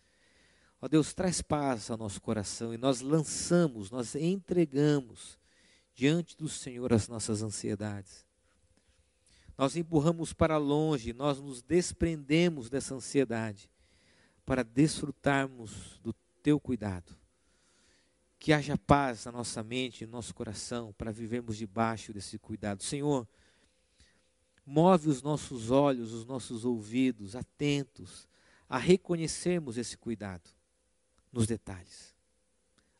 Ó 0.80 0.88
Deus, 0.88 1.12
traz 1.12 1.42
paz 1.42 1.90
ao 1.90 1.98
nosso 1.98 2.18
coração 2.18 2.72
e 2.72 2.78
nós 2.78 3.02
lançamos, 3.02 3.90
nós 3.90 4.14
entregamos 4.14 5.38
diante 5.94 6.34
do 6.34 6.48
Senhor 6.48 6.94
as 6.94 7.08
nossas 7.08 7.42
ansiedades. 7.42 8.24
Nós 9.58 9.76
empurramos 9.76 10.32
para 10.32 10.56
longe, 10.56 11.12
nós 11.12 11.38
nos 11.38 11.60
desprendemos 11.60 12.70
dessa 12.70 12.94
ansiedade 12.94 13.70
para 14.46 14.64
desfrutarmos 14.64 16.00
do 16.02 16.14
teu 16.42 16.58
cuidado. 16.58 17.19
Que 18.40 18.52
haja 18.52 18.76
paz 18.76 19.26
na 19.26 19.32
nossa 19.32 19.62
mente, 19.62 20.04
no 20.04 20.12
nosso 20.12 20.34
coração, 20.34 20.92
para 20.94 21.12
vivermos 21.12 21.56
debaixo 21.56 22.12
desse 22.12 22.38
cuidado. 22.38 22.82
Senhor, 22.82 23.28
move 24.64 25.10
os 25.10 25.20
nossos 25.20 25.70
olhos, 25.70 26.12
os 26.12 26.24
nossos 26.24 26.64
ouvidos 26.64 27.36
atentos 27.36 28.26
a 28.66 28.78
reconhecermos 28.78 29.76
esse 29.76 29.96
cuidado 29.96 30.48
nos 31.30 31.46
detalhes, 31.46 32.16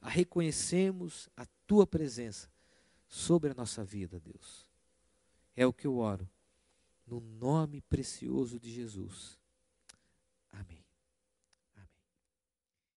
a 0.00 0.11
reconhecermos 0.11 1.29
a 1.35 1.46
tua 1.66 1.87
presença 1.87 2.50
sobre 3.09 3.50
a 3.50 3.55
nossa 3.55 3.83
vida, 3.83 4.20
Deus. 4.20 4.68
É 5.57 5.66
o 5.66 5.72
que 5.72 5.87
eu 5.87 5.96
oro, 5.96 6.29
no 7.07 7.18
nome 7.18 7.81
precioso 7.81 8.61
de 8.61 8.70
Jesus. 8.70 9.39